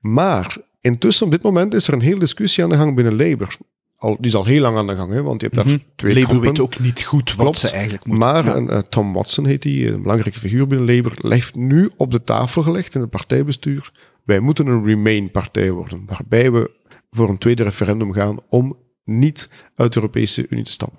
Maar 0.00 0.56
intussen, 0.80 1.26
op 1.26 1.32
dit 1.32 1.42
moment, 1.42 1.74
is 1.74 1.88
er 1.88 1.94
een 1.94 2.00
hele 2.00 2.18
discussie 2.18 2.64
aan 2.64 2.70
de 2.70 2.76
gang 2.76 2.94
binnen 2.94 3.16
Labour. 3.16 3.56
Al, 3.98 4.16
die 4.16 4.26
is 4.26 4.34
al 4.34 4.44
heel 4.44 4.60
lang 4.60 4.76
aan 4.76 4.86
de 4.86 4.94
gang, 4.94 5.12
hè, 5.12 5.22
want 5.22 5.40
je 5.40 5.46
hebt 5.46 5.58
daar 5.58 5.68
mm 5.68 5.80
-hmm. 5.80 5.92
twee 5.96 6.14
Labour 6.14 6.32
kampen. 6.32 6.48
weet 6.48 6.60
ook 6.60 6.78
niet 6.78 7.04
goed 7.04 7.34
wat 7.34 7.44
Klopt, 7.44 7.58
ze 7.58 7.70
eigenlijk 7.70 8.04
moeten 8.04 8.28
Maar 8.28 8.46
ja. 8.46 8.60
uh, 8.60 8.78
Tom 8.78 9.12
Watson 9.12 9.46
heet 9.46 9.62
die, 9.62 9.92
een 9.92 10.02
belangrijke 10.02 10.38
figuur 10.38 10.66
binnen 10.66 10.94
Labour, 10.94 11.16
heeft 11.20 11.54
nu 11.54 11.90
op 11.96 12.10
de 12.10 12.24
tafel 12.24 12.62
gelegd 12.62 12.94
in 12.94 13.00
het 13.00 13.10
partijbestuur 13.10 13.92
wij 14.28 14.40
moeten 14.40 14.66
een 14.66 14.84
Remain-partij 14.84 15.70
worden, 15.70 16.02
waarbij 16.06 16.52
we 16.52 16.70
voor 17.10 17.28
een 17.28 17.38
tweede 17.38 17.62
referendum 17.62 18.12
gaan 18.12 18.38
om 18.48 18.76
niet 19.04 19.48
uit 19.74 19.92
de 19.92 20.00
Europese 20.00 20.46
Unie 20.48 20.64
te 20.64 20.70
stappen. 20.70 20.98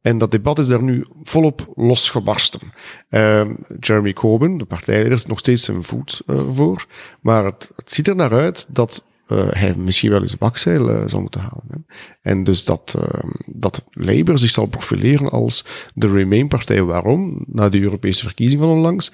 En 0.00 0.18
dat 0.18 0.30
debat 0.30 0.58
is 0.58 0.66
daar 0.66 0.82
nu 0.82 1.06
volop 1.22 1.72
losgebarsten. 1.74 2.60
Uh, 3.10 3.50
Jeremy 3.80 4.12
Corbyn, 4.12 4.58
de 4.58 4.64
partijleider, 4.64 5.12
is 5.12 5.26
nog 5.26 5.38
steeds 5.38 5.64
zijn 5.64 5.82
voet 5.82 6.22
ervoor. 6.26 6.86
Maar 7.20 7.44
het, 7.44 7.70
het 7.76 7.92
ziet 7.92 8.08
er 8.08 8.16
naar 8.16 8.32
uit 8.32 8.66
dat 8.68 9.04
hij 9.50 9.74
misschien 9.76 10.10
wel 10.10 10.22
eens 10.22 10.38
bakzeil 10.38 10.90
uh, 10.90 11.02
zal 11.06 11.20
moeten 11.20 11.40
halen. 11.40 11.64
Hè. 11.68 11.76
En 12.30 12.44
dus 12.44 12.64
dat, 12.64 12.94
uh, 12.96 13.30
dat 13.46 13.84
Labour 13.90 14.38
zich 14.38 14.50
zal 14.50 14.66
profileren 14.66 15.30
als 15.30 15.64
de 15.94 16.12
Remain-partij. 16.12 16.82
Waarom? 16.82 17.44
Na 17.46 17.68
de 17.68 17.80
Europese 17.80 18.22
verkiezingen 18.22 18.64
van 18.64 18.74
onlangs 18.76 19.12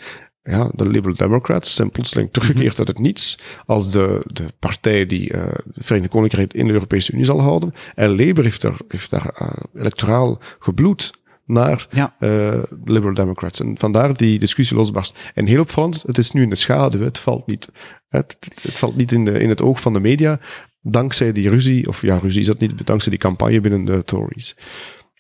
ja, 0.51 0.71
de 0.75 0.89
Liberal 0.89 1.17
Democrats 1.17 1.75
zijn 1.75 1.91
plotseling 1.91 2.31
teruggekeerd 2.31 2.69
-hmm. 2.69 2.79
uit 2.79 2.89
het 2.89 2.99
niets 2.99 3.39
als 3.65 3.91
de, 3.91 4.23
de 4.27 4.45
partij 4.59 5.07
die 5.07 5.33
uh, 5.33 5.43
het 5.75 5.87
Verenigd 5.87 6.11
Koninkrijk 6.11 6.55
in 6.55 6.67
de 6.67 6.73
Europese 6.73 7.13
Unie 7.13 7.25
zal 7.25 7.41
houden. 7.41 7.75
En 7.95 8.09
Labour 8.09 8.43
heeft 8.43 8.63
daar, 8.63 8.81
heeft 8.89 9.11
daar 9.11 9.35
uh, 9.43 9.49
electoraal 9.75 10.41
gebloed 10.59 11.13
naar 11.49 11.87
ja. 11.91 12.15
uh, 12.19 12.19
de 12.21 12.93
Liberal 12.93 13.15
Democrats. 13.15 13.61
En 13.61 13.79
vandaar 13.79 14.17
die 14.17 14.39
discussie 14.39 14.77
losbarst. 14.77 15.19
En 15.35 15.47
heel 15.47 15.61
opvallend, 15.61 16.03
het 16.07 16.19
is 16.19 16.31
nu 16.31 16.43
in 16.43 16.51
de 16.51 16.57
schaduw. 16.57 17.01
Het 17.01 17.19
valt 17.19 17.47
niet, 17.47 17.69
het, 18.09 18.37
het, 18.41 18.63
het 18.63 18.79
valt 18.79 18.97
niet 18.97 19.13
in, 19.13 19.25
de, 19.25 19.39
in 19.39 19.49
het 19.49 19.63
oog 19.63 19.81
van 19.81 19.93
de 19.93 20.01
media, 20.01 20.41
dankzij 20.81 21.33
die 21.33 21.49
ruzie, 21.49 21.89
of 21.89 22.03
ja, 22.03 22.19
ruzie 22.19 22.41
is 22.41 22.47
dat 22.47 22.59
niet, 22.59 22.87
dankzij 22.87 23.11
die 23.11 23.21
campagne 23.21 23.61
binnen 23.61 23.85
de 23.85 24.05
Tories. 24.05 24.57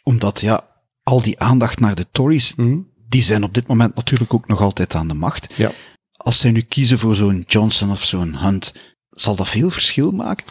Omdat, 0.02 0.40
ja, 0.40 0.68
al 1.02 1.22
die 1.22 1.40
aandacht 1.40 1.80
naar 1.80 1.94
de 1.94 2.06
Tories, 2.10 2.54
mm 2.54 2.66
-hmm 2.66 2.96
die 3.08 3.22
zijn 3.22 3.44
op 3.44 3.54
dit 3.54 3.66
moment 3.66 3.94
natuurlijk 3.94 4.34
ook 4.34 4.46
nog 4.46 4.60
altijd 4.60 4.94
aan 4.94 5.08
de 5.08 5.14
macht. 5.14 5.54
Ja. 5.56 5.72
Als 6.12 6.38
zij 6.38 6.50
nu 6.50 6.60
kiezen 6.60 6.98
voor 6.98 7.14
zo'n 7.14 7.44
Johnson 7.46 7.90
of 7.90 8.04
zo'n 8.04 8.36
Hunt, 8.36 8.74
zal 9.10 9.36
dat 9.36 9.48
veel 9.48 9.70
verschil 9.70 10.10
maken? 10.10 10.44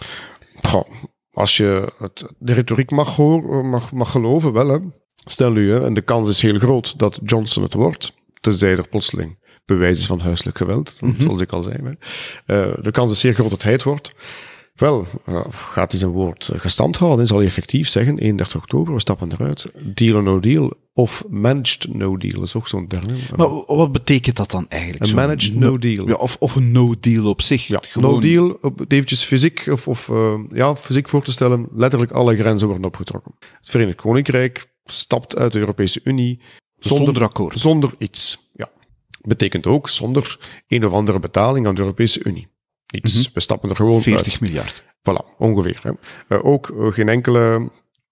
Goh, 0.62 0.89
als 1.31 1.57
je 1.57 1.93
het, 2.00 2.25
de 2.38 2.53
retoriek 2.53 2.91
mag, 2.91 3.15
horen, 3.15 3.69
mag, 3.69 3.91
mag 3.91 4.12
geloven, 4.12 4.53
wel 4.53 4.67
hè. 4.67 4.77
Stel 5.31 5.51
nu, 5.51 5.72
hè, 5.72 5.86
en 5.86 5.93
de 5.93 6.01
kans 6.01 6.29
is 6.29 6.41
heel 6.41 6.60
groot 6.60 7.00
dat 7.00 7.19
Johnson 7.24 7.63
het 7.63 7.74
wordt, 7.74 8.13
tenzij 8.39 8.77
er 8.77 8.88
plotseling 8.88 9.38
bewijs 9.65 10.00
is 10.00 10.05
van 10.05 10.19
huiselijk 10.19 10.57
geweld, 10.57 11.00
zoals 11.19 11.41
ik 11.41 11.51
al 11.51 11.62
zei. 11.62 11.75
Hè. 11.84 12.67
Uh, 12.67 12.77
de 12.81 12.91
kans 12.91 13.12
is 13.12 13.19
zeer 13.19 13.34
groot 13.34 13.50
dat 13.50 13.63
hij 13.63 13.72
het 13.72 13.84
wordt. 13.84 14.12
Wel, 14.75 15.05
uh, 15.29 15.46
gaat 15.50 15.91
hij 15.91 16.00
zijn 16.00 16.12
woord 16.12 16.51
gestand 16.55 16.98
houden, 16.98 17.27
zal 17.27 17.38
hij 17.38 17.46
effectief 17.46 17.89
zeggen, 17.89 18.17
31 18.17 18.62
oktober, 18.62 18.93
we 18.93 19.00
stappen 19.00 19.31
eruit, 19.31 19.72
deal 19.96 20.15
or 20.15 20.24
no 20.24 20.39
deal, 20.39 20.74
of 20.93 21.24
managed 21.29 21.93
no 21.93 22.17
deal, 22.17 22.41
is 22.41 22.55
ook 22.55 22.67
zo'n 22.67 22.88
term. 22.88 23.07
Maar 23.36 23.50
wat 23.65 23.91
betekent 23.91 24.36
dat 24.36 24.51
dan 24.51 24.65
eigenlijk? 24.69 25.03
Een 25.12 25.15
managed 25.15 25.55
no 25.55 25.77
deal. 25.77 26.07
Ja, 26.07 26.13
of, 26.13 26.36
of 26.39 26.55
een 26.55 26.72
no 26.72 26.93
deal 27.00 27.25
op 27.25 27.41
zich. 27.41 27.67
Ja, 27.67 27.81
gewoon... 27.81 28.13
no 28.13 28.19
deal, 28.19 28.57
op, 28.62 28.81
eventjes 28.88 29.24
fysiek, 29.24 29.67
of, 29.72 29.88
of 29.88 30.07
uh, 30.07 30.34
ja, 30.51 30.75
fysiek 30.75 31.10
voor 31.10 31.24
te 31.24 31.31
stellen, 31.31 31.67
letterlijk 31.72 32.12
alle 32.12 32.36
grenzen 32.36 32.67
worden 32.67 32.86
opgetrokken. 32.86 33.31
Het 33.39 33.69
Verenigd 33.69 33.98
Koninkrijk 33.98 34.67
stapt 34.91 35.36
uit 35.36 35.53
de 35.53 35.60
Europese 35.60 36.00
Unie 36.03 36.41
zonder, 36.77 37.06
zonder 37.06 37.24
akkoord. 37.24 37.60
Zonder 37.60 37.96
iets, 37.98 38.39
ja. 38.53 38.70
Betekent 39.22 39.67
ook 39.67 39.89
zonder 39.89 40.39
een 40.67 40.86
of 40.86 40.91
andere 40.91 41.20
betaling 41.20 41.67
aan 41.67 41.75
de 41.75 41.82
Europese 41.82 42.24
Unie. 42.24 42.48
Iets. 42.91 43.15
Mm 43.15 43.22
-hmm. 43.22 43.32
We 43.34 43.39
stappen 43.39 43.70
er 43.70 43.75
gewoon 43.75 44.01
40 44.01 44.32
uit. 44.32 44.41
miljard. 44.41 44.84
Voilà, 44.84 45.38
ongeveer. 45.38 45.79
Hè. 45.84 45.91
Uh, 46.38 46.46
ook 46.46 46.70
uh, 46.70 46.91
geen, 46.91 47.10
enkele, 47.10 47.70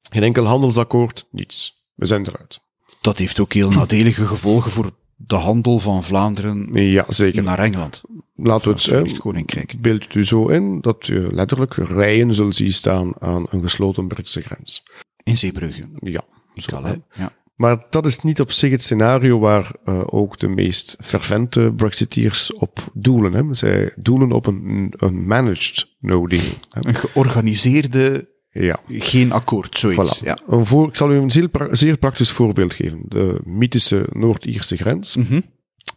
geen 0.09 0.23
enkel 0.23 0.45
handelsakkoord, 0.45 1.27
niets. 1.31 1.85
We 1.93 2.05
zijn 2.05 2.27
eruit. 2.27 2.59
Dat 3.01 3.17
heeft 3.17 3.39
ook 3.39 3.53
heel 3.53 3.69
nadelige 3.69 4.25
gevolgen 4.25 4.71
voor 4.71 4.91
de 5.15 5.35
handel 5.35 5.79
van 5.79 6.03
Vlaanderen 6.03 6.69
ja, 6.73 7.05
zeker. 7.07 7.43
naar 7.43 7.59
Engeland. 7.59 8.01
Laten 8.35 8.75
we 8.75 8.95
het, 8.95 9.17
Koninkrijk. 9.17 9.81
Beeld 9.81 10.03
het 10.03 10.13
u 10.13 10.25
zo 10.25 10.47
in 10.47 10.81
dat 10.81 11.05
je 11.05 11.27
letterlijk 11.31 11.73
rijen 11.73 12.33
zult 12.33 12.55
zien 12.55 12.73
staan 12.73 13.13
aan 13.19 13.45
een 13.49 13.61
gesloten 13.61 14.07
Britse 14.07 14.41
grens. 14.41 14.83
In 15.23 15.37
Zeebrugge. 15.37 15.89
Ja. 15.99 16.23
Zo, 16.55 16.81
ja. 17.13 17.31
Maar 17.55 17.85
dat 17.89 18.05
is 18.05 18.19
niet 18.19 18.39
op 18.39 18.51
zich 18.51 18.71
het 18.71 18.81
scenario 18.81 19.39
waar 19.39 19.71
uh, 19.85 20.01
ook 20.05 20.37
de 20.37 20.47
meest 20.47 20.95
fervente 20.99 21.73
Brexiteers 21.75 22.53
op 22.53 22.79
doelen. 22.93 23.33
Hè. 23.33 23.53
Zij 23.53 23.93
doelen 23.95 24.31
op 24.31 24.45
een, 24.45 24.93
een 24.97 25.27
managed 25.27 25.87
no 25.99 26.27
deal. 26.27 26.43
Hè. 26.69 26.87
Een 26.87 26.95
georganiseerde, 26.95 28.29
ja. 28.51 28.79
geen 28.87 29.31
akkoord, 29.31 29.77
zoiets. 29.77 30.21
Voilà. 30.21 30.25
Ja. 30.25 30.37
Een 30.47 30.65
voor, 30.65 30.87
ik 30.87 30.95
zal 30.95 31.11
u 31.11 31.15
een 31.15 31.31
zeer, 31.31 31.47
pra 31.47 31.75
zeer 31.75 31.97
praktisch 31.97 32.31
voorbeeld 32.31 32.73
geven. 32.73 33.01
De 33.07 33.41
mythische 33.45 34.05
Noord-Ierse 34.11 34.77
grens. 34.77 35.15
Mm 35.15 35.25
-hmm. 35.27 35.43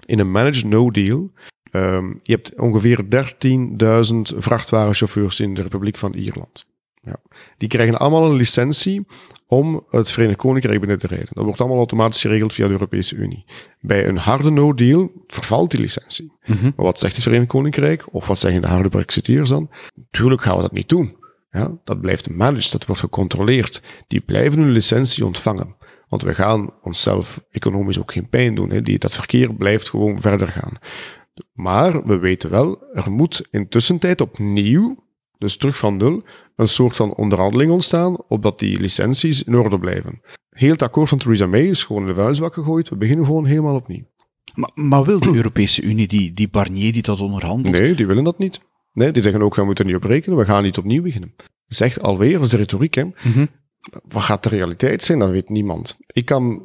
In 0.06 0.18
een 0.18 0.30
managed 0.30 0.64
no 0.64 0.90
deal. 0.90 1.32
Um, 1.70 2.20
je 2.22 2.32
hebt 2.32 2.60
ongeveer 2.60 3.04
13.000 3.04 4.36
vrachtwagenchauffeurs 4.36 5.40
in 5.40 5.54
de 5.54 5.62
Republiek 5.62 5.96
van 5.96 6.12
Ierland. 6.12 6.66
Ja. 7.08 7.20
Die 7.56 7.68
krijgen 7.68 7.98
allemaal 7.98 8.24
een 8.24 8.36
licentie 8.36 9.06
om 9.46 9.84
het 9.88 10.10
Verenigd 10.10 10.38
Koninkrijk 10.38 10.80
binnen 10.80 10.98
te 10.98 11.06
rijden. 11.06 11.28
Dat 11.32 11.44
wordt 11.44 11.60
allemaal 11.60 11.78
automatisch 11.78 12.20
geregeld 12.20 12.52
via 12.52 12.66
de 12.66 12.72
Europese 12.72 13.16
Unie. 13.16 13.44
Bij 13.80 14.06
een 14.06 14.16
harde 14.16 14.50
no-deal 14.50 15.10
vervalt 15.26 15.70
die 15.70 15.80
licentie. 15.80 16.32
Mm 16.44 16.56
-hmm. 16.56 16.72
Maar 16.76 16.84
wat 16.84 16.98
zegt 16.98 17.14
het 17.14 17.22
Verenigd 17.22 17.48
Koninkrijk? 17.48 18.14
Of 18.14 18.26
wat 18.26 18.38
zeggen 18.38 18.62
de 18.62 18.68
harde 18.68 18.88
Brexiteers 18.88 19.48
dan? 19.48 19.70
Tuurlijk 20.10 20.42
gaan 20.42 20.56
we 20.56 20.62
dat 20.62 20.72
niet 20.72 20.88
doen. 20.88 21.16
Ja, 21.50 21.78
dat 21.84 22.00
blijft 22.00 22.30
managed, 22.30 22.72
dat 22.72 22.86
wordt 22.86 23.00
gecontroleerd. 23.00 23.82
Die 24.06 24.20
blijven 24.20 24.60
hun 24.60 24.70
licentie 24.70 25.26
ontvangen. 25.26 25.76
Want 26.08 26.22
we 26.22 26.34
gaan 26.34 26.74
onszelf 26.82 27.44
economisch 27.50 28.00
ook 28.00 28.12
geen 28.12 28.28
pijn 28.28 28.54
doen. 28.54 28.70
Hè. 28.70 28.80
Die, 28.80 28.98
dat 28.98 29.14
verkeer 29.14 29.54
blijft 29.54 29.88
gewoon 29.88 30.20
verder 30.20 30.48
gaan. 30.48 30.78
Maar 31.52 32.06
we 32.06 32.18
weten 32.18 32.50
wel, 32.50 32.82
er 32.92 33.10
moet 33.10 33.46
intussen 33.50 33.98
tijd 33.98 34.20
opnieuw 34.20 35.07
dus 35.38 35.56
terug 35.56 35.78
van 35.78 35.96
nul, 35.96 36.22
een 36.56 36.68
soort 36.68 36.96
van 36.96 37.14
onderhandeling 37.14 37.70
ontstaan, 37.70 38.16
opdat 38.28 38.58
die 38.58 38.80
licenties 38.80 39.42
in 39.42 39.56
orde 39.56 39.78
blijven. 39.78 40.20
Heel 40.50 40.70
het 40.70 40.82
akkoord 40.82 41.08
van 41.08 41.18
Theresa 41.18 41.46
May 41.46 41.68
is 41.68 41.84
gewoon 41.84 42.02
in 42.02 42.08
de 42.08 42.14
vuilnisbak 42.14 42.54
gegooid. 42.54 42.88
We 42.88 42.96
beginnen 42.96 43.24
gewoon 43.24 43.46
helemaal 43.46 43.74
opnieuw. 43.74 44.04
Maar, 44.54 44.70
maar 44.74 45.04
wil 45.04 45.20
de 45.20 45.34
Europese 45.34 45.82
Unie, 45.82 46.08
die, 46.08 46.32
die 46.32 46.48
Barnier 46.48 46.92
die 46.92 47.02
dat 47.02 47.20
onderhandelt? 47.20 47.78
Nee, 47.78 47.94
die 47.94 48.06
willen 48.06 48.24
dat 48.24 48.38
niet. 48.38 48.60
Nee, 48.92 49.12
die 49.12 49.22
zeggen 49.22 49.42
ook, 49.42 49.54
we 49.54 49.64
moeten 49.64 49.86
niet 49.86 49.94
op 49.94 50.04
rekenen, 50.04 50.38
we 50.38 50.44
gaan 50.44 50.62
niet 50.62 50.78
opnieuw 50.78 51.02
beginnen. 51.02 51.34
Zegt 51.66 52.02
alweer, 52.02 52.32
dat 52.32 52.44
is 52.44 52.50
de 52.50 52.56
retoriek, 52.56 52.94
hè. 52.94 53.04
Mm 53.04 53.12
-hmm. 53.20 53.48
Wat 54.08 54.22
gaat 54.22 54.42
de 54.42 54.48
realiteit 54.48 55.02
zijn, 55.02 55.18
dat 55.18 55.30
weet 55.30 55.48
niemand. 55.48 55.96
Ik 56.06 56.24
kan, 56.24 56.62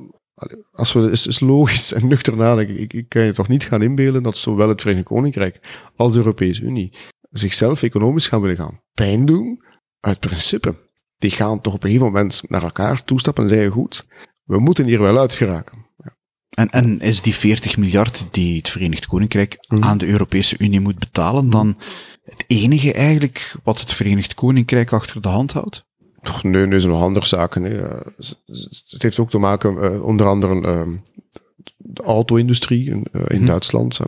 als 0.71 0.93
we 0.93 1.11
is, 1.11 1.27
is 1.27 1.39
logisch 1.39 1.93
en 1.93 2.07
nuchter 2.07 2.37
nadenken, 2.37 2.79
ik, 2.79 2.93
ik 2.93 3.09
kan 3.09 3.21
je 3.23 3.31
toch 3.31 3.47
niet 3.47 3.63
gaan 3.63 3.81
inbeelden 3.81 4.23
dat 4.23 4.37
zowel 4.37 4.69
het 4.69 4.81
Verenigd 4.81 5.05
Koninkrijk 5.05 5.59
als 5.95 6.11
de 6.11 6.17
Europese 6.17 6.61
Unie 6.61 6.91
zichzelf 7.33 7.83
economisch 7.83 8.27
gaan 8.27 8.41
willen 8.41 8.57
gaan 8.57 8.81
pijn 8.93 9.25
doen, 9.25 9.63
uit 9.99 10.19
principe. 10.19 10.75
Die 11.17 11.31
gaan 11.31 11.61
toch 11.61 11.73
op 11.73 11.83
een 11.83 11.89
gegeven 11.89 12.11
moment 12.11 12.41
naar 12.47 12.63
elkaar 12.63 13.03
toestappen 13.03 13.43
en 13.43 13.49
zeggen, 13.49 13.71
goed, 13.71 14.07
we 14.43 14.59
moeten 14.59 14.85
hier 14.85 15.01
wel 15.01 15.17
uit 15.17 15.33
geraken. 15.33 15.85
Ja. 15.97 16.15
En, 16.49 16.69
en 16.69 16.99
is 16.99 17.21
die 17.21 17.35
40 17.35 17.77
miljard 17.77 18.27
die 18.31 18.57
het 18.57 18.69
Verenigd 18.69 19.05
Koninkrijk 19.05 19.57
mm. 19.67 19.83
aan 19.83 19.97
de 19.97 20.07
Europese 20.07 20.55
Unie 20.59 20.79
moet 20.79 20.99
betalen 20.99 21.49
dan 21.49 21.77
het 22.23 22.43
enige 22.47 22.93
eigenlijk 22.93 23.55
wat 23.63 23.79
het 23.79 23.93
Verenigd 23.93 24.33
Koninkrijk 24.33 24.91
achter 24.91 25.21
de 25.21 25.27
hand 25.27 25.51
houdt? 25.51 25.85
Toch, 26.21 26.43
nee, 26.43 26.65
nee, 26.65 26.79
zijn 26.79 26.91
nog 26.91 27.01
andere 27.01 27.25
zaken. 27.25 27.63
Hè. 27.63 27.71
Het 28.89 29.01
heeft 29.01 29.19
ook 29.19 29.29
te 29.29 29.37
maken, 29.37 29.93
uh, 29.93 30.03
onder 30.03 30.27
andere, 30.27 30.61
uh, 30.61 30.97
de 31.85 32.03
auto-industrie 32.03 32.89
in, 32.89 33.05
uh, 33.11 33.21
in 33.27 33.39
mm. 33.39 33.45
Duitsland 33.45 33.99
uh, 33.99 34.07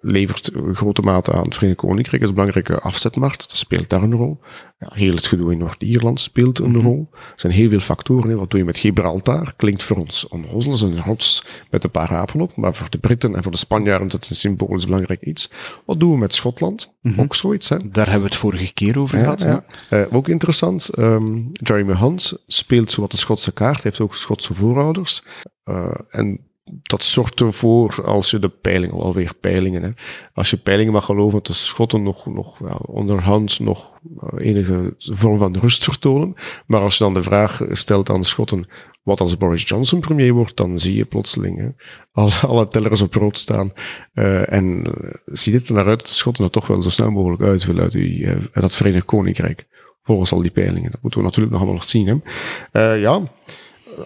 levert 0.00 0.50
grote 0.72 1.02
mate 1.02 1.32
aan 1.32 1.44
het 1.44 1.54
Verenigd 1.54 1.78
Koninkrijk. 1.78 2.22
Is 2.22 2.28
een 2.28 2.34
belangrijke 2.34 2.80
afzetmarkt. 2.80 3.48
Dat 3.48 3.56
speelt 3.56 3.88
daar 3.88 4.02
een 4.02 4.14
rol. 4.14 4.40
Ja, 4.78 4.90
heel 4.94 5.14
het 5.14 5.26
gedoe 5.26 5.52
in 5.52 5.58
Noord-Ierland 5.58 6.20
speelt 6.20 6.58
een 6.58 6.70
Mhm. 6.70 6.80
rol. 6.86 7.08
Er 7.12 7.32
zijn 7.36 7.52
heel 7.52 7.68
veel 7.68 7.80
factoren. 7.80 8.30
Hè. 8.30 8.36
Wat 8.36 8.50
doe 8.50 8.58
je 8.58 8.64
met 8.64 8.78
Gibraltar? 8.78 9.54
Klinkt 9.56 9.82
voor 9.82 9.96
ons 9.96 10.28
onnozel. 10.28 10.70
Dat 10.70 10.74
is 10.74 10.80
een 10.80 11.02
rots 11.04 11.44
met 11.70 11.84
een 11.84 11.90
paar 11.90 12.10
apen 12.10 12.40
op. 12.40 12.56
Maar 12.56 12.74
voor 12.74 12.90
de 12.90 12.98
Britten 12.98 13.34
en 13.34 13.42
voor 13.42 13.52
de 13.52 13.58
Spanjaarden 13.58 14.08
dat 14.08 14.24
is 14.24 14.30
een 14.30 14.36
symbolisch 14.36 14.84
belangrijk 14.84 15.22
iets. 15.22 15.50
Wat 15.86 16.00
doen 16.00 16.10
we 16.10 16.18
met 16.18 16.34
Schotland? 16.34 16.96
Mhm. 17.02 17.20
Ook 17.20 17.34
zoiets. 17.34 17.68
Hè. 17.68 17.76
Daar 17.90 18.04
hebben 18.04 18.22
we 18.22 18.28
het 18.30 18.40
vorige 18.40 18.72
keer 18.74 18.98
over 18.98 19.18
Ja, 19.18 19.22
gehad. 19.24 19.40
ja. 19.40 19.64
Uh, 19.90 20.06
ook 20.10 20.28
interessant, 20.28 20.98
um, 20.98 21.48
Jeremy 21.52 21.94
Hunt 21.96 22.42
speelt 22.46 22.90
zowat 22.90 23.10
de 23.10 23.16
Schotse 23.16 23.52
kaart, 23.52 23.82
heeft 23.82 24.00
ook 24.00 24.14
Schotse 24.14 24.54
voorouders. 24.54 25.22
Uh, 25.64 25.94
en 26.08 26.40
dat 26.82 27.04
zorgt 27.04 27.40
ervoor, 27.40 28.04
als 28.04 28.30
je 28.30 28.38
de 28.38 28.48
peilingen, 28.48 28.96
alweer 28.96 29.34
peilingen, 29.40 29.82
hè, 29.82 29.90
als 30.32 30.50
je 30.50 30.56
peilingen 30.56 30.92
mag 30.92 31.04
geloven, 31.04 31.32
dat 31.32 31.46
de 31.46 31.52
Schotten 31.52 32.02
nog, 32.02 32.26
nog 32.26 32.60
onderhand 32.80 33.60
nog 33.60 33.98
enige 34.36 34.94
vorm 34.96 35.38
van 35.38 35.56
rust 35.56 35.84
vertonen. 35.84 36.34
Maar 36.66 36.80
als 36.80 36.98
je 36.98 37.04
dan 37.04 37.14
de 37.14 37.22
vraag 37.22 37.60
stelt 37.70 38.10
aan 38.10 38.20
de 38.20 38.26
Schotten, 38.26 38.66
wat 39.02 39.20
als 39.20 39.36
Boris 39.36 39.68
Johnson 39.68 40.00
premier 40.00 40.32
wordt, 40.32 40.56
dan 40.56 40.78
zie 40.78 40.94
je 40.94 41.04
plotseling 41.04 41.58
hè, 41.58 41.68
alle, 42.12 42.32
alle 42.40 42.68
tellers 42.68 43.02
op 43.02 43.14
rood 43.14 43.38
staan. 43.38 43.72
Uh, 44.14 44.52
en 44.52 44.86
uh, 44.86 45.10
ziet 45.24 45.54
het 45.54 45.68
er 45.68 45.74
naar 45.74 45.86
uit 45.86 45.98
dat 45.98 46.08
de 46.08 46.14
Schotten 46.14 46.44
er 46.44 46.50
toch 46.50 46.66
wel 46.66 46.82
zo 46.82 46.90
snel 46.90 47.10
mogelijk 47.10 47.42
uit 47.42 47.64
willen 47.64 47.82
uit 47.82 48.50
dat 48.52 48.74
Verenigd 48.74 49.04
Koninkrijk. 49.04 49.68
Volgens 50.02 50.32
al 50.32 50.42
die 50.42 50.50
peilingen. 50.50 50.90
Dat 50.90 51.02
moeten 51.02 51.20
we 51.20 51.26
natuurlijk 51.26 51.52
nog 51.52 51.62
allemaal 51.62 51.80
nog 51.80 51.88
zien. 51.88 52.22
Hè. 52.72 52.92
ja, 52.92 53.22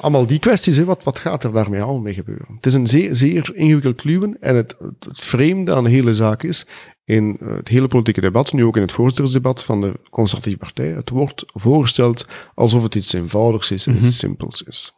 allemaal 0.00 0.26
die 0.26 0.38
kwesties, 0.38 0.76
hè, 0.76 0.84
wat, 0.84 1.02
wat 1.02 1.18
gaat 1.18 1.44
er 1.44 1.52
daarmee 1.52 1.82
allemaal 1.82 2.02
mee 2.02 2.14
gebeuren? 2.14 2.46
Het 2.56 2.66
is 2.66 2.74
een 2.74 2.86
zeer, 2.86 3.14
zeer 3.14 3.50
ingewikkeld 3.54 3.96
kluwen 3.96 4.36
en 4.40 4.56
het, 4.56 4.76
het 4.78 5.20
vreemde 5.20 5.74
aan 5.74 5.84
de 5.84 5.90
hele 5.90 6.14
zaak 6.14 6.42
is, 6.42 6.66
in 7.04 7.38
het 7.44 7.68
hele 7.68 7.86
politieke 7.86 8.20
debat, 8.20 8.52
nu 8.52 8.64
ook 8.64 8.76
in 8.76 8.82
het 8.82 8.92
voorzittersdebat 8.92 9.64
van 9.64 9.80
de 9.80 9.92
conservatieve 10.10 10.58
partij, 10.58 10.88
het 10.88 11.10
wordt 11.10 11.44
voorgesteld 11.46 12.26
alsof 12.54 12.82
het 12.82 12.94
iets 12.94 13.12
eenvoudigs 13.12 13.70
is 13.70 13.86
en 13.86 13.92
mm 13.92 13.98
-hmm. 13.98 14.06
iets 14.06 14.18
simpels 14.18 14.62
is. 14.62 14.94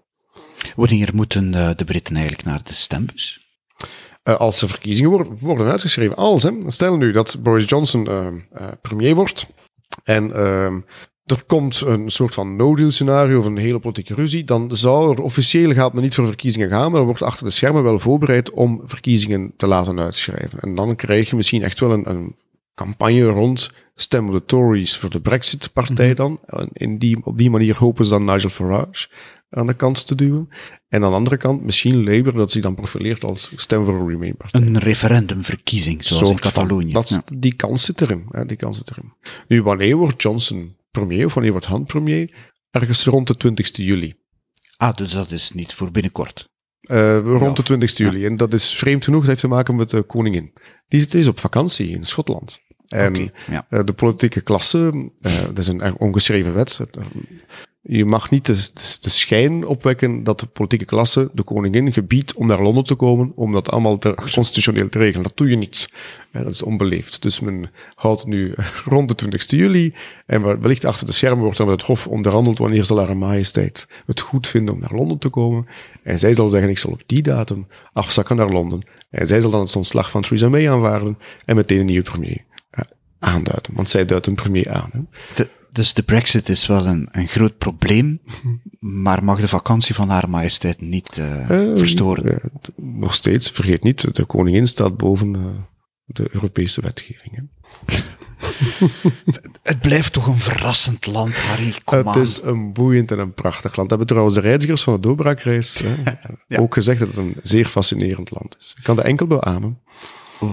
Wanneer 0.76 1.10
moeten 1.14 1.50
de, 1.50 1.72
de 1.76 1.84
Britten 1.84 2.16
eigenlijk 2.16 2.46
naar 2.46 2.62
de 2.62 2.72
stembus? 2.72 3.40
Uh, 4.24 4.36
als 4.36 4.62
er 4.62 4.68
verkiezingen 4.68 5.10
worden, 5.10 5.38
worden 5.40 5.70
uitgeschreven, 5.70 6.16
als, 6.16 6.42
hè, 6.42 6.50
stel 6.66 6.96
nu 6.96 7.12
dat 7.12 7.36
Boris 7.42 7.68
Johnson 7.68 8.08
uh, 8.08 8.26
uh, 8.60 8.66
premier 8.82 9.14
wordt 9.14 9.46
en 10.04 10.32
ehm, 10.34 10.80
er 11.26 11.42
komt 11.46 11.80
een 11.80 12.10
soort 12.10 12.34
van 12.34 12.56
no-deal 12.56 12.90
scenario 12.90 13.38
of 13.38 13.44
een 13.44 13.56
hele 13.56 13.78
politieke 13.78 14.14
ruzie, 14.14 14.44
dan 14.44 14.76
zou 14.76 15.12
er 15.12 15.22
officieel 15.22 15.72
gaat 15.72 15.92
men 15.92 16.02
niet 16.02 16.14
voor 16.14 16.26
verkiezingen 16.26 16.68
gaan, 16.68 16.90
maar 16.90 17.00
er 17.00 17.06
wordt 17.06 17.22
achter 17.22 17.44
de 17.44 17.50
schermen 17.50 17.82
wel 17.82 17.98
voorbereid 17.98 18.50
om 18.50 18.80
verkiezingen 18.84 19.52
te 19.56 19.66
laten 19.66 20.00
uitschrijven. 20.00 20.60
En 20.60 20.74
dan 20.74 20.96
krijg 20.96 21.30
je 21.30 21.36
misschien 21.36 21.62
echt 21.62 21.80
wel 21.80 21.92
een, 21.92 22.10
een 22.10 22.34
campagne 22.74 23.24
rond 23.24 23.72
stem 23.94 24.26
op 24.26 24.32
de 24.32 24.44
Tories 24.44 24.96
voor 24.96 25.10
de 25.10 25.20
Brexit-partij 25.20 26.14
dan. 26.14 26.40
En 26.46 26.68
in 26.72 26.98
die, 26.98 27.18
op 27.24 27.38
die 27.38 27.50
manier 27.50 27.76
hopen 27.76 28.04
ze 28.04 28.10
dan 28.10 28.24
Nigel 28.24 28.48
Farage 28.48 29.08
aan 29.50 29.66
de 29.66 29.74
kant 29.74 30.06
te 30.06 30.14
duwen. 30.14 30.48
En 30.88 31.04
aan 31.04 31.10
de 31.10 31.16
andere 31.16 31.36
kant 31.36 31.62
misschien 31.62 32.04
Labour, 32.04 32.32
dat 32.32 32.50
zich 32.50 32.62
dan 32.62 32.74
profileert 32.74 33.24
als 33.24 33.52
stem 33.56 33.84
voor 33.84 33.94
een 33.94 34.08
Remain-partij. 34.08 34.60
Een 34.60 34.78
referendumverkiezing, 34.78 36.04
zoals 36.04 36.30
in 36.30 36.38
Catalonië. 36.38 36.92
Dat, 36.92 37.08
ja. 37.08 37.22
Die 37.34 37.54
kans 37.54 37.84
zit 37.84 38.00
erin. 38.00 38.24
Hè, 38.30 38.44
die 38.44 38.56
kans 38.56 38.78
zit 38.78 38.90
erin. 38.90 39.12
Nu, 39.48 39.62
wanneer 39.62 39.96
wordt 39.96 40.22
Johnson 40.22 40.74
premier, 40.98 41.26
of 41.26 41.34
wanneer 41.34 41.52
wordt 41.52 41.66
Hunt 41.66 41.86
premier? 41.86 42.30
Ergens 42.70 43.04
rond 43.04 43.26
de 43.40 43.48
20ste 43.48 43.84
juli. 43.84 44.14
Ah, 44.76 44.96
dus 44.96 45.10
dat 45.10 45.30
is 45.30 45.52
niet 45.52 45.74
voor 45.74 45.90
binnenkort. 45.90 46.48
Uh, 46.90 47.18
rond 47.18 47.56
de 47.56 47.62
20 47.62 47.96
juli. 47.96 48.24
En 48.24 48.36
dat 48.36 48.52
is 48.52 48.74
vreemd 48.76 49.04
genoeg, 49.04 49.20
dat 49.20 49.28
heeft 49.28 49.40
te 49.40 49.48
maken 49.48 49.76
met 49.76 49.90
de 49.90 50.02
koningin. 50.02 50.52
Die 50.88 51.00
zit 51.00 51.14
eens 51.14 51.26
op 51.26 51.38
vakantie 51.38 51.88
in 51.88 52.04
Schotland. 52.04 52.58
En 52.88 53.08
okay, 53.08 53.32
ja. 53.50 53.66
uh, 53.70 53.80
de 53.84 53.92
politieke 53.92 54.40
klasse, 54.40 54.90
uh, 55.20 55.32
dat 55.46 55.58
is 55.58 55.68
een 55.68 55.98
ongeschreven 55.98 56.54
wet. 56.54 56.80
Je 57.88 58.04
mag 58.04 58.30
niet 58.30 58.46
de, 58.46 58.68
de, 59.00 59.08
schijn 59.08 59.66
opwekken 59.66 60.24
dat 60.24 60.40
de 60.40 60.46
politieke 60.46 60.84
klasse, 60.84 61.30
de 61.32 61.42
koningin, 61.42 61.92
gebiedt 61.92 62.34
om 62.34 62.46
naar 62.46 62.62
Londen 62.62 62.84
te 62.84 62.94
komen, 62.94 63.32
om 63.34 63.52
dat 63.52 63.70
allemaal 63.70 63.98
te, 63.98 64.14
constitutioneel 64.32 64.88
te 64.88 64.98
regelen. 64.98 65.22
Dat 65.22 65.36
doe 65.36 65.50
je 65.50 65.56
niet. 65.56 65.88
dat 66.32 66.46
is 66.46 66.62
onbeleefd. 66.62 67.22
Dus 67.22 67.40
men 67.40 67.70
houdt 67.94 68.26
nu 68.26 68.54
rond 68.84 69.08
de 69.08 69.14
20 69.14 69.50
juli, 69.50 69.94
en 70.26 70.60
wellicht 70.60 70.84
achter 70.84 71.06
de 71.06 71.12
schermen 71.12 71.44
wordt 71.44 71.58
er 71.58 71.66
met 71.66 71.74
het 71.74 71.86
Hof 71.86 72.06
onderhandeld 72.06 72.58
wanneer 72.58 72.84
zal 72.84 72.98
haar 72.98 73.16
majesteit 73.16 73.88
het 74.06 74.20
goed 74.20 74.48
vinden 74.48 74.74
om 74.74 74.80
naar 74.80 74.94
Londen 74.94 75.18
te 75.18 75.28
komen. 75.28 75.66
En 76.02 76.18
zij 76.18 76.34
zal 76.34 76.48
zeggen, 76.48 76.70
ik 76.70 76.78
zal 76.78 76.92
op 76.92 77.02
die 77.06 77.22
datum 77.22 77.66
afzakken 77.92 78.36
naar 78.36 78.50
Londen. 78.50 78.86
En 79.10 79.26
zij 79.26 79.40
zal 79.40 79.50
dan 79.50 79.60
het 79.60 79.76
ontslag 79.76 80.10
van 80.10 80.22
Theresa 80.22 80.48
May 80.48 80.70
aanvaarden 80.70 81.18
en 81.44 81.56
meteen 81.56 81.80
een 81.80 81.86
nieuwe 81.86 82.10
premier 82.10 82.44
aanduiden. 83.18 83.74
Want 83.74 83.88
zij 83.88 84.04
duidt 84.04 84.26
een 84.26 84.34
premier 84.34 84.70
aan. 84.70 84.90
Hè. 84.92 85.44
Dus 85.72 85.94
de 85.94 86.02
brexit 86.02 86.48
is 86.48 86.66
wel 86.66 86.86
een, 86.86 87.08
een 87.12 87.28
groot 87.28 87.58
probleem, 87.58 88.20
maar 89.04 89.24
mag 89.24 89.40
de 89.40 89.48
vakantie 89.48 89.94
van 89.94 90.08
haar 90.08 90.28
majesteit 90.30 90.80
niet 90.80 91.16
uh, 91.18 91.50
uh, 91.50 91.78
verstoren? 91.78 92.40
nog 92.76 93.14
steeds, 93.14 93.50
vergeet 93.50 93.82
niet, 93.82 94.14
de 94.14 94.24
koningin 94.24 94.66
staat 94.66 94.96
boven 94.96 95.66
de 96.06 96.28
Europese 96.32 96.80
wetgeving. 96.80 97.48
het 99.62 99.80
blijft 99.80 100.12
toch 100.12 100.26
een 100.26 100.38
verrassend 100.38 101.06
land, 101.06 101.40
Harry. 101.40 101.74
Kom 101.84 102.06
het 102.06 102.16
is 102.16 102.42
een 102.42 102.72
boeiend 102.72 103.10
en 103.10 103.18
een 103.18 103.34
prachtig 103.34 103.76
land. 103.76 103.88
Dat 103.88 103.98
hebben 103.98 104.06
trouwens 104.06 104.34
de 104.36 104.40
reizigers 104.40 104.82
van 104.82 104.94
de 104.94 105.00
doorbraakreis 105.00 105.82
ja. 106.48 106.58
ook 106.58 106.74
gezegd 106.74 106.98
dat 106.98 107.08
het 107.08 107.16
een 107.16 107.36
zeer 107.42 107.68
fascinerend 107.68 108.30
land 108.30 108.56
is. 108.58 108.74
Ik 108.78 108.82
kan 108.82 108.96
dat 108.96 109.04
enkel 109.04 109.26
beamen. 109.26 109.80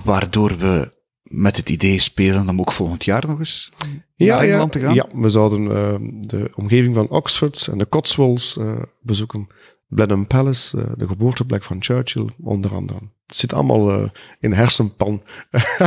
Waardoor 0.03 0.57
we 0.57 0.93
met 1.33 1.57
het 1.57 1.69
idee 1.69 1.99
spelen 1.99 2.49
om 2.49 2.59
ook 2.59 2.71
volgend 2.71 3.05
jaar 3.05 3.27
nog 3.27 3.39
eens 3.39 3.71
ja, 4.15 4.35
naar 4.35 4.43
Engeland 4.43 4.73
ja, 4.73 4.79
te 4.79 4.85
gaan? 4.85 4.95
Ja, 4.95 5.07
we 5.13 5.29
zouden 5.29 5.63
uh, 5.63 5.95
de 6.19 6.51
omgeving 6.55 6.95
van 6.95 7.09
Oxford 7.09 7.67
en 7.71 7.77
de 7.77 7.89
Cotswolds 7.89 8.57
uh, 8.57 8.81
bezoeken. 9.01 9.47
Blenheim 9.87 10.27
Palace, 10.27 10.77
uh, 10.77 10.83
de 10.95 11.07
geboorteplek 11.07 11.63
van 11.63 11.83
Churchill, 11.83 12.29
onder 12.41 12.75
andere. 12.75 12.99
Het 13.25 13.37
zit 13.37 13.53
allemaal 13.53 14.11
in 14.39 14.53
hersenpan 14.53 15.23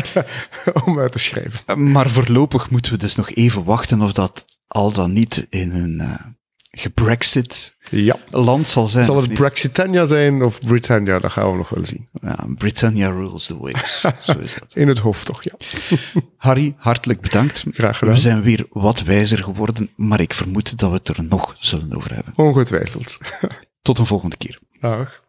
om 0.85 0.99
uit 0.99 1.13
te 1.13 1.19
schrijven. 1.19 1.93
Maar 1.93 2.11
voorlopig 2.11 2.71
moeten 2.71 2.93
we 2.93 2.99
dus 2.99 3.17
nog 3.17 3.31
even 3.31 3.65
wachten 3.65 4.01
of 4.01 4.13
dat 4.13 4.45
al 4.67 4.93
dan 4.93 5.13
niet 5.13 5.47
in 5.51 5.71
een 5.71 6.03
gebrexit 6.79 7.77
ja. 7.91 8.19
land 8.31 8.69
zal 8.69 8.89
zijn. 8.89 9.05
Zal 9.05 9.23
het 9.23 9.35
Brexitania 9.35 10.05
zijn 10.05 10.43
of 10.43 10.61
Britannia? 10.61 11.19
Dat 11.19 11.33
gaan 11.33 11.51
we 11.51 11.57
nog 11.57 11.69
wel 11.69 11.85
zien. 11.85 12.09
Ja, 12.23 12.47
Britannia 12.55 13.09
rules 13.09 13.47
the 13.47 13.59
waves. 13.59 14.01
Zo 14.01 14.39
is 14.39 14.55
dat. 14.55 14.75
In 14.83 14.89
het 14.89 14.99
hoofd 14.99 15.27
toch, 15.27 15.43
ja. 15.43 15.53
Harry, 16.37 16.75
hartelijk 16.79 17.21
bedankt. 17.21 17.65
Graag 17.71 17.99
gedaan. 17.99 18.15
We 18.15 18.21
zijn 18.21 18.43
weer 18.43 18.67
wat 18.71 19.03
wijzer 19.03 19.43
geworden, 19.43 19.91
maar 19.97 20.21
ik 20.21 20.35
vermoed 20.35 20.79
dat 20.79 20.91
we 20.91 20.97
het 20.97 21.09
er 21.09 21.25
nog 21.25 21.57
zullen 21.59 21.97
over 21.97 22.15
hebben. 22.15 22.33
Ongetwijfeld. 22.37 23.19
Tot 23.83 23.99
een 23.99 24.07
volgende 24.07 24.37
keer. 24.37 24.59
Dag. 24.81 25.25